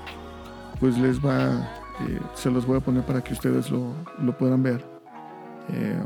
pues 0.80 0.97
les 0.97 1.19
va, 1.19 1.69
eh, 2.08 2.19
se 2.36 2.49
los 2.49 2.65
voy 2.65 2.78
a 2.78 2.80
poner 2.80 3.04
para 3.04 3.21
que 3.21 3.34
ustedes 3.34 3.69
lo, 3.69 3.93
puedan 4.38 4.63
ver. 4.63 4.98
Eh, 5.73 6.03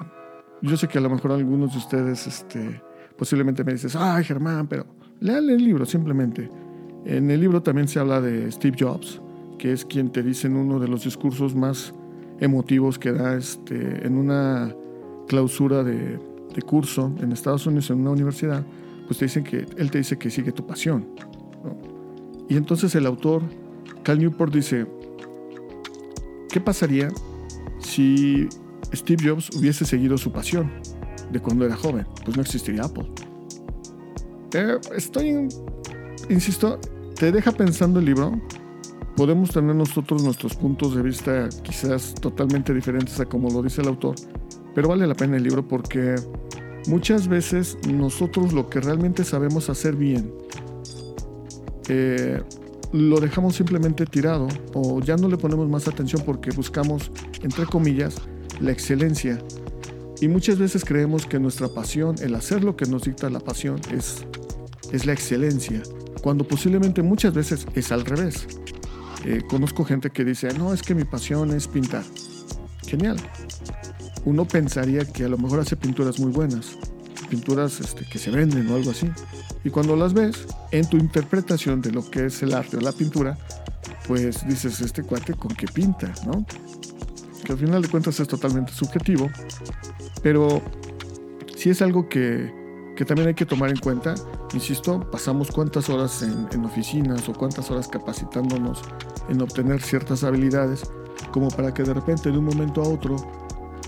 yo 0.62 0.78
sé 0.78 0.88
que 0.88 0.97
a 0.97 1.02
lo 1.02 1.10
mejor 1.10 1.34
algunos 1.34 1.73
de 1.73 1.78
ustedes 1.78 2.26
este, 2.26 2.82
posiblemente 3.17 3.63
me 3.63 3.73
dices, 3.73 3.95
ay 3.95 4.23
Germán, 4.23 4.67
pero 4.67 4.86
lean 5.19 5.49
el 5.49 5.63
libro 5.63 5.86
simplemente. 5.86 6.49
En 7.06 7.30
el 7.30 7.41
libro 7.41 7.62
también 7.62 7.88
se 7.88 7.99
habla 7.99 8.21
de 8.21 8.49
Steve 8.52 8.78
Jobs, 8.80 9.21
que 9.58 9.73
es 9.73 9.84
quien 9.84 10.10
te 10.10 10.23
dice 10.23 10.47
en 10.47 10.56
uno 10.56 10.80
de 10.80 10.88
los 10.88 11.04
discursos 11.04 11.54
más 11.54 11.93
emotivos 12.39 12.97
que 12.97 13.12
da 13.12 13.36
este, 13.36 14.06
en 14.06 14.17
una 14.17 14.73
clausura 15.28 15.84
de, 15.84 16.19
curso 16.65 17.12
en 17.19 17.32
Estados 17.32 17.65
Unidos 17.65 17.89
en 17.89 18.02
una 18.02 18.12
universidad, 18.12 18.63
pues 19.08 19.17
te 19.17 19.26
dicen 19.26 19.43
que 19.43 19.65
él 19.76 19.89
te 19.89 19.97
dice 19.97 20.17
que 20.17 20.30
sigue 20.30 20.52
tu 20.52 20.67
pasión. 20.67 21.08
Y 22.47 22.58
entonces 22.58 22.93
el 22.95 23.08
autor, 23.08 23.41
Cal 24.04 24.19
Newport, 24.19 24.54
dice, 24.54 24.86
¿qué 26.49 26.62
pasaría 26.62 27.10
si 27.80 28.47
Steve 28.93 29.30
Jobs 29.30 29.50
hubiese 29.56 29.86
seguido 29.86 30.17
su 30.17 30.32
pasión 30.32 30.72
de 31.32 31.39
cuando 31.39 31.65
era 31.65 31.76
joven? 31.76 32.06
Pues 32.24 32.36
no 32.36 32.41
existiría 32.41 32.84
Apple. 32.84 33.06
Eh, 34.54 34.78
estoy, 34.96 35.48
insisto, 36.30 36.80
te 37.15 37.32
deja 37.32 37.52
pensando 37.52 38.00
el 38.00 38.06
libro. 38.06 38.39
Podemos 39.15 39.52
tener 39.52 39.76
nosotros 39.76 40.24
nuestros 40.24 40.56
puntos 40.56 40.96
de 40.96 41.02
vista 41.02 41.50
quizás 41.63 42.15
totalmente 42.15 42.74
diferentes 42.74 43.19
a 43.19 43.26
como 43.26 43.50
lo 43.50 43.62
dice 43.62 43.82
el 43.82 43.88
autor, 43.88 44.15
pero 44.74 44.88
vale 44.88 45.06
la 45.06 45.13
pena 45.13 45.38
el 45.38 45.43
libro 45.43 45.67
porque 45.67 46.15
muchas 46.88 47.28
veces 47.28 47.78
nosotros 47.88 48.54
lo 48.54 48.69
que 48.69 48.82
realmente 48.82 49.24
sabemos 49.24 49.69
hacer 49.69 49.96
bien, 49.96 50.34
eh, 51.89 52.41
lo 52.91 53.19
dejamos 53.19 53.56
simplemente 53.56 54.06
tirado 54.06 54.48
o 54.74 55.00
ya 55.02 55.15
no 55.15 55.28
le 55.28 55.38
ponemos 55.38 55.69
más 55.69 55.88
atención 55.88 56.24
porque 56.26 56.52
buscamos, 56.52 57.12
entre 57.41 57.65
comillas, 57.65 58.15
la 58.60 58.72
excelencia. 58.72 59.39
Y 60.22 60.28
muchas 60.28 60.58
veces 60.58 60.86
creemos 60.86 61.26
que 61.26 61.39
nuestra 61.39 61.68
pasión, 61.68 62.16
el 62.22 62.36
hacer 62.36 62.63
lo 62.63 62.76
que 62.76 62.86
nos 62.86 63.04
dicta 63.04 63.30
la 63.30 63.39
pasión, 63.39 63.80
es, 63.92 64.26
es 64.92 65.06
la 65.06 65.13
excelencia, 65.13 65.82
cuando 66.22 66.48
posiblemente 66.48 67.02
muchas 67.02 67.34
veces 67.34 67.66
es 67.76 67.92
al 67.92 68.06
revés. 68.06 68.48
Eh, 69.26 69.42
conozco 69.50 69.84
gente 69.84 70.10
que 70.10 70.24
dice, 70.24 70.54
no, 70.58 70.74
es 70.74 70.82
que 70.82 70.96
mi 70.96 71.04
pasión 71.04 71.52
es 71.52 71.68
pintar. 71.68 72.04
Genial 72.88 73.18
uno 74.26 74.46
pensaría 74.46 75.06
que 75.06 75.26
a 75.26 75.28
lo 75.28 75.38
mejor 75.38 75.60
hace 75.60 75.76
pinturas 75.76 76.20
muy 76.20 76.32
buenas, 76.32 76.78
pinturas 77.30 77.80
este, 77.80 78.06
que 78.06 78.18
se 78.18 78.32
venden 78.32 78.70
o 78.70 78.76
algo 78.76 78.92
así. 78.92 79.10
Y 79.63 79.70
cuando 79.70 79.96
las 79.96 80.13
ves, 80.13 80.46
en 80.72 80.88
tu 80.89 80.98
interpretación 80.98 81.82
de 81.82 81.92
lo 81.92 82.10
que 82.10 82.26
es 82.28 82.42
el 82.44 82.54
arte 82.54 82.78
o 82.78 82.82
la 82.82 82.92
pintura, 82.92 83.38
pues 84.08 84.46
dices, 84.48 84.82
este 84.82 85.04
cuate 85.04 85.34
con 85.34 85.54
qué 85.56 85.68
pinta, 85.68 86.13
¿no? 86.26 86.46
Que 87.43 87.51
al 87.51 87.58
final 87.58 87.82
de 87.82 87.89
cuentas 87.89 88.19
es 88.19 88.27
totalmente 88.27 88.71
subjetivo, 88.71 89.29
pero 90.21 90.62
si 91.56 91.69
es 91.69 91.82
algo 91.82 92.08
que, 92.08 92.51
que 92.95 93.06
también 93.06 93.29
hay 93.29 93.34
que 93.34 93.45
tomar 93.45 93.69
en 93.69 93.77
cuenta. 93.77 94.15
Insisto, 94.53 94.99
pasamos 95.10 95.51
cuántas 95.51 95.89
horas 95.89 96.21
en, 96.21 96.65
oficinas 96.65 97.27
o 97.27 97.34
cuántas 97.34 97.71
horas 97.71 97.88
capacitándonos 97.88 98.82
en 99.29 99.41
obtener 99.41 99.82
ciertas 99.82 100.23
habilidades, 100.23 100.84
como 101.32 101.49
para 101.49 101.73
que 101.73 101.84
de 101.84 101.93
repente 101.93 102.32
de 102.32 102.38
un 102.38 102.45
momento 102.45 102.82
a 102.82 102.88
otro 102.88 103.15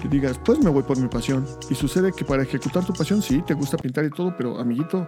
y 0.03 0.07
digas, 0.07 0.39
pues 0.43 0.59
me 0.59 0.69
voy 0.69 0.83
por 0.83 0.97
mi 0.97 1.07
pasión. 1.07 1.45
Y 1.69 1.75
sucede 1.75 2.11
que 2.11 2.25
para 2.25 2.43
ejecutar 2.43 2.85
tu 2.85 2.93
pasión, 2.93 3.21
sí, 3.21 3.41
te 3.41 3.53
gusta 3.53 3.77
pintar 3.77 4.05
y 4.05 4.09
todo, 4.09 4.35
pero 4.35 4.59
amiguito, 4.59 5.07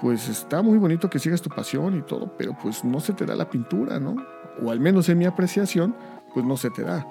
pues 0.00 0.28
está 0.28 0.62
muy 0.62 0.78
bonito 0.78 1.10
que 1.10 1.18
sigas 1.18 1.42
tu 1.42 1.50
pasión 1.50 1.96
y 1.96 2.02
todo, 2.02 2.32
pero 2.36 2.56
pues 2.60 2.84
no 2.84 3.00
se 3.00 3.12
te 3.12 3.26
da 3.26 3.34
la 3.34 3.50
pintura, 3.50 3.98
¿no? 3.98 4.16
O 4.62 4.70
al 4.70 4.80
menos 4.80 5.08
en 5.08 5.18
mi 5.18 5.26
apreciación, 5.26 5.94
pues 6.32 6.46
no 6.46 6.56
se 6.56 6.70
te 6.70 6.82
da. 6.82 7.06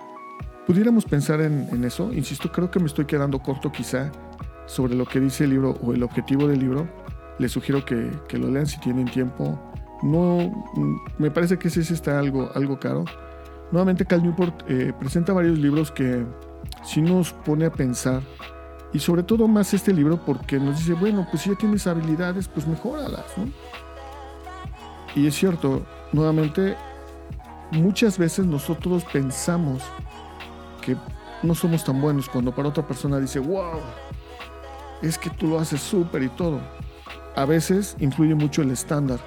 Pudiéramos 0.69 1.03
pensar 1.03 1.41
en, 1.41 1.83
eso, 1.83 2.13
insisto, 2.13 2.51
creo 2.51 2.69
que 2.69 2.79
me 2.79 2.85
estoy 2.85 3.05
quedando 3.05 3.39
corto 3.39 3.71
quizá 3.71 4.11
sobre 4.67 4.93
lo 4.93 5.03
que 5.03 5.19
dice 5.19 5.45
el 5.45 5.49
libro 5.49 5.71
o 5.81 5.93
el 5.95 6.03
objetivo 6.03 6.47
del 6.47 6.59
libro. 6.59 6.87
Les 7.39 7.51
sugiero 7.51 7.83
que, 7.83 8.11
lo 8.37 8.51
lean 8.51 8.67
si 8.67 8.79
tienen 8.79 9.05
tiempo. 9.05 9.59
No, 10.03 10.67
me 11.17 11.31
parece 11.31 11.57
que 11.57 11.69
ese 11.69 11.83
sí 11.83 11.95
está 11.95 12.19
algo, 12.19 12.51
algo 12.53 12.79
caro. 12.79 13.03
Nuevamente 13.71 14.05
Cal 14.05 14.21
Newport 14.21 14.61
eh, 14.69 14.93
presenta 14.99 15.33
varios 15.33 15.57
libros 15.57 15.89
que 15.89 16.23
si 16.83 17.01
nos 17.01 17.33
pone 17.33 17.65
a 17.65 17.71
pensar 17.71 18.21
y 18.93 18.99
sobre 18.99 19.23
todo 19.23 19.47
más 19.47 19.73
este 19.73 19.91
libro 19.91 20.23
porque 20.23 20.59
nos 20.59 20.77
dice, 20.77 20.93
bueno, 20.93 21.25
pues 21.31 21.41
si 21.41 21.49
ya 21.49 21.55
tienes 21.55 21.87
habilidades, 21.87 22.47
pues 22.47 22.67
mejóralas, 22.67 23.25
¿no? 23.37 23.47
Y 25.15 25.25
es 25.25 25.33
cierto, 25.33 25.83
nuevamente, 26.13 26.75
muchas 27.71 28.19
veces 28.19 28.45
nosotros 28.45 29.03
pensamos 29.11 29.81
no 31.43 31.55
somos 31.55 31.83
tan 31.83 32.01
buenos 32.01 32.29
cuando 32.29 32.53
para 32.53 32.69
otra 32.69 32.85
persona 32.85 33.19
dice, 33.19 33.39
wow, 33.39 33.79
es 35.01 35.17
que 35.17 35.29
tú 35.29 35.47
lo 35.47 35.59
haces 35.59 35.81
súper 35.81 36.23
y 36.23 36.29
todo. 36.29 36.59
A 37.35 37.45
veces 37.45 37.95
influye 37.99 38.35
mucho 38.35 38.61
el 38.61 38.71
estándar 38.71 39.19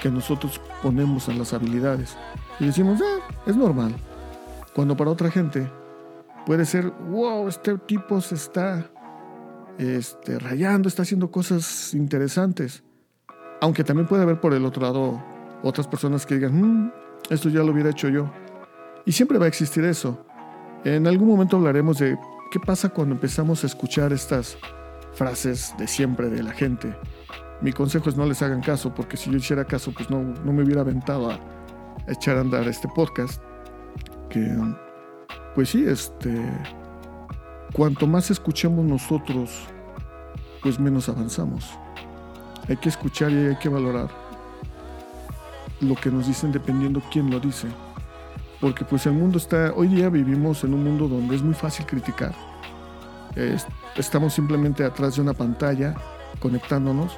que 0.00 0.10
nosotros 0.10 0.60
ponemos 0.82 1.28
en 1.28 1.38
las 1.38 1.52
habilidades. 1.52 2.16
Y 2.58 2.66
decimos, 2.66 3.00
ah, 3.02 3.20
es 3.46 3.56
normal. 3.56 3.94
Cuando 4.74 4.96
para 4.96 5.10
otra 5.10 5.30
gente 5.30 5.70
Puede 6.46 6.66
ser, 6.66 6.90
wow, 6.90 7.46
este 7.46 7.78
tipo 7.78 8.20
se 8.20 8.34
está 8.34 8.90
este, 9.78 10.40
rayando, 10.40 10.88
está 10.88 11.02
haciendo 11.02 11.30
cosas 11.30 11.94
interesantes. 11.94 12.82
Aunque 13.60 13.84
también 13.84 14.08
puede 14.08 14.24
haber 14.24 14.40
por 14.40 14.52
el 14.52 14.64
otro 14.64 14.82
lado 14.82 15.22
otras 15.62 15.86
personas 15.86 16.26
que 16.26 16.34
digan, 16.34 16.60
"Mm, 16.60 16.92
esto 17.30 17.48
ya 17.48 17.60
lo 17.60 17.70
hubiera 17.70 17.90
hecho 17.90 18.08
yo. 18.08 18.28
Y 19.04 19.12
siempre 19.12 19.38
va 19.38 19.44
a 19.44 19.48
existir 19.48 19.84
eso. 19.84 20.26
En 20.84 21.06
algún 21.06 21.28
momento 21.28 21.56
hablaremos 21.56 21.98
de 21.98 22.18
qué 22.50 22.58
pasa 22.58 22.88
cuando 22.88 23.14
empezamos 23.14 23.62
a 23.62 23.68
escuchar 23.68 24.12
estas 24.12 24.58
frases 25.14 25.74
de 25.78 25.86
siempre 25.86 26.28
de 26.28 26.42
la 26.42 26.52
gente. 26.52 26.96
Mi 27.60 27.72
consejo 27.72 28.08
es 28.08 28.16
no 28.16 28.26
les 28.26 28.42
hagan 28.42 28.60
caso, 28.60 28.92
porque 28.92 29.16
si 29.16 29.30
yo 29.30 29.36
hiciera 29.36 29.64
caso, 29.64 29.92
pues 29.92 30.10
no, 30.10 30.20
no 30.22 30.52
me 30.52 30.64
hubiera 30.64 30.80
aventado 30.80 31.30
a 31.30 31.38
echar 32.08 32.36
a 32.36 32.40
andar 32.40 32.66
este 32.66 32.88
podcast. 32.88 33.40
Que, 34.28 34.56
pues 35.54 35.68
sí, 35.68 35.84
este, 35.86 36.34
cuanto 37.72 38.08
más 38.08 38.32
escuchemos 38.32 38.84
nosotros, 38.84 39.68
pues 40.62 40.80
menos 40.80 41.08
avanzamos. 41.08 41.70
Hay 42.68 42.76
que 42.76 42.88
escuchar 42.88 43.30
y 43.30 43.36
hay 43.46 43.56
que 43.56 43.68
valorar 43.68 44.08
lo 45.80 45.94
que 45.94 46.10
nos 46.10 46.26
dicen 46.26 46.50
dependiendo 46.50 47.00
quién 47.12 47.30
lo 47.30 47.38
dice. 47.38 47.68
Porque 48.62 48.84
pues 48.86 49.04
el 49.06 49.12
mundo 49.12 49.36
está, 49.36 49.72
hoy 49.74 49.88
día 49.88 50.08
vivimos 50.08 50.62
en 50.64 50.72
un 50.72 50.84
mundo 50.84 51.08
donde 51.08 51.34
es 51.36 51.42
muy 51.42 51.52
fácil 51.54 51.84
criticar. 51.84 52.32
Es- 53.36 53.66
estamos 53.96 54.32
simplemente 54.32 54.84
atrás 54.84 55.16
de 55.16 55.22
una 55.22 55.34
pantalla 55.34 55.94
conectándonos 56.40 57.12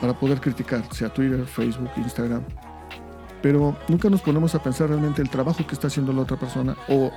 para 0.00 0.12
poder 0.12 0.40
criticar, 0.40 0.82
sea 0.92 1.08
Twitter, 1.08 1.46
Facebook, 1.46 1.90
Instagram. 1.96 2.42
Pero 3.40 3.76
nunca 3.88 4.10
nos 4.10 4.20
ponemos 4.20 4.54
a 4.54 4.62
pensar 4.62 4.88
realmente 4.88 5.22
el 5.22 5.30
trabajo 5.30 5.64
que 5.66 5.74
está 5.74 5.86
haciendo 5.86 6.12
la 6.12 6.22
otra 6.22 6.36
persona 6.38 6.76
o 6.88 7.10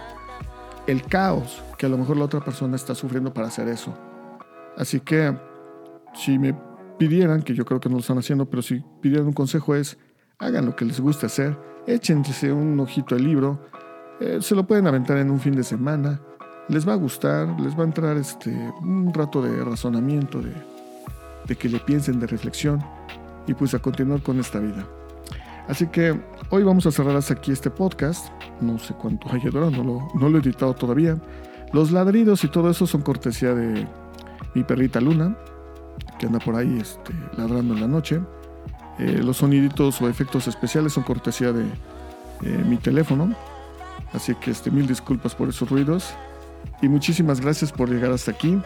el 0.87 1.01
caos 1.03 1.61
que 1.77 1.85
a 1.85 1.89
lo 1.89 1.97
mejor 1.97 2.15
la 2.17 2.25
otra 2.25 2.41
persona 2.41 2.75
está 2.75 2.93
sufriendo 2.95 3.33
para 3.33 3.47
hacer 3.47 3.67
eso. 3.67 3.93
Así 4.77 4.99
que 4.99 5.35
si 6.13 6.37
me 6.37 6.55
pidieran, 6.99 7.41
que 7.41 7.53
yo 7.55 7.65
creo 7.65 7.79
que 7.79 7.89
no 7.89 7.95
lo 7.95 8.01
están 8.01 8.19
haciendo, 8.19 8.45
pero 8.49 8.61
si 8.61 8.83
pidieran 9.01 9.27
un 9.27 9.33
consejo 9.33 9.73
es, 9.75 9.97
hagan 10.37 10.65
lo 10.67 10.75
que 10.75 10.85
les 10.85 10.99
guste 10.99 11.25
hacer, 11.25 11.57
échense 11.87 12.51
un 12.51 12.79
ojito 12.79 13.15
al 13.15 13.23
libro, 13.23 13.59
eh, 14.19 14.39
se 14.41 14.55
lo 14.55 14.65
pueden 14.65 14.87
aventar 14.87 15.17
en 15.17 15.31
un 15.31 15.39
fin 15.39 15.55
de 15.55 15.63
semana, 15.63 16.19
les 16.69 16.87
va 16.87 16.93
a 16.93 16.97
gustar, 16.97 17.59
les 17.59 17.77
va 17.77 17.81
a 17.81 17.87
entrar 17.87 18.17
este, 18.17 18.51
un 18.81 19.13
rato 19.13 19.41
de 19.41 19.63
razonamiento, 19.63 20.41
de, 20.41 20.53
de 21.45 21.55
que 21.55 21.69
le 21.69 21.79
piensen, 21.79 22.19
de 22.19 22.27
reflexión, 22.27 22.83
y 23.47 23.53
pues 23.53 23.73
a 23.73 23.79
continuar 23.79 24.21
con 24.21 24.39
esta 24.39 24.59
vida. 24.59 24.85
Así 25.67 25.87
que 25.87 26.19
hoy 26.49 26.63
vamos 26.63 26.85
a 26.85 26.91
cerrar 26.91 27.17
aquí 27.17 27.51
este 27.51 27.69
podcast. 27.69 28.27
No 28.59 28.77
sé 28.79 28.93
cuánto 28.93 29.29
haya 29.31 29.49
durado, 29.49 29.71
no 29.71 29.83
lo, 29.83 30.07
no 30.15 30.29
lo 30.29 30.37
he 30.37 30.41
editado 30.41 30.73
todavía. 30.73 31.17
Los 31.71 31.91
ladridos 31.91 32.43
y 32.43 32.49
todo 32.49 32.69
eso 32.69 32.85
son 32.85 33.01
cortesía 33.01 33.53
de 33.53 33.87
mi 34.53 34.63
perrita 34.63 34.99
Luna, 34.99 35.35
que 36.19 36.27
anda 36.27 36.39
por 36.39 36.55
ahí 36.55 36.77
este, 36.79 37.13
ladrando 37.37 37.73
en 37.73 37.81
la 37.81 37.87
noche. 37.87 38.21
Eh, 38.99 39.21
los 39.23 39.37
soniditos 39.37 40.01
o 40.01 40.09
efectos 40.09 40.47
especiales 40.47 40.93
son 40.93 41.03
cortesía 41.03 41.51
de 41.51 41.63
eh, 41.63 42.63
mi 42.67 42.77
teléfono. 42.77 43.35
Así 44.13 44.35
que 44.35 44.51
este, 44.51 44.69
mil 44.69 44.87
disculpas 44.87 45.33
por 45.35 45.49
esos 45.49 45.69
ruidos. 45.69 46.13
Y 46.81 46.87
muchísimas 46.87 47.41
gracias 47.41 47.71
por 47.71 47.89
llegar 47.89 48.11
hasta 48.11 48.31
aquí. 48.31 48.59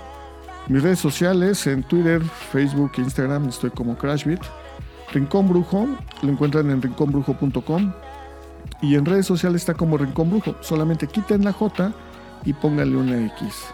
Mis 0.67 0.83
redes 0.83 0.99
sociales 0.99 1.65
en 1.67 1.83
Twitter, 1.83 2.21
Facebook 2.51 2.91
e 2.97 3.01
Instagram 3.01 3.47
estoy 3.47 3.69
como 3.69 3.97
Crashbit. 3.97 4.41
Rincón 5.13 5.47
Brujo, 5.47 5.87
lo 6.21 6.29
encuentran 6.29 6.69
en 6.69 6.81
rinconbrujo.com. 6.81 7.93
Y 8.81 8.95
en 8.95 9.05
redes 9.05 9.25
sociales 9.25 9.61
está 9.61 9.73
como 9.73 9.97
Rincón 9.97 10.29
Brujo. 10.29 10.55
Solamente 10.61 11.07
quiten 11.07 11.45
la 11.45 11.53
J 11.53 11.93
y 12.43 12.53
pónganle 12.53 12.97
una 12.97 13.25
X. 13.27 13.67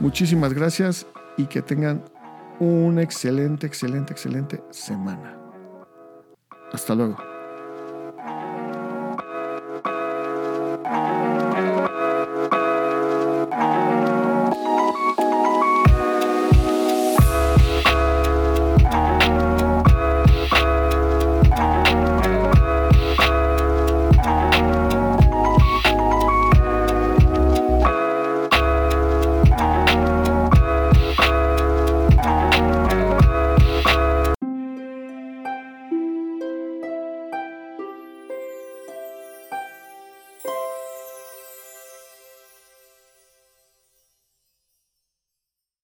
Muchísimas 0.00 0.54
gracias 0.54 1.06
y 1.36 1.44
que 1.46 1.60
tengan 1.60 2.02
una 2.58 3.02
excelente, 3.02 3.66
excelente, 3.66 4.12
excelente 4.12 4.62
semana. 4.70 5.37
Hasta 6.72 6.94
luego. 6.94 7.27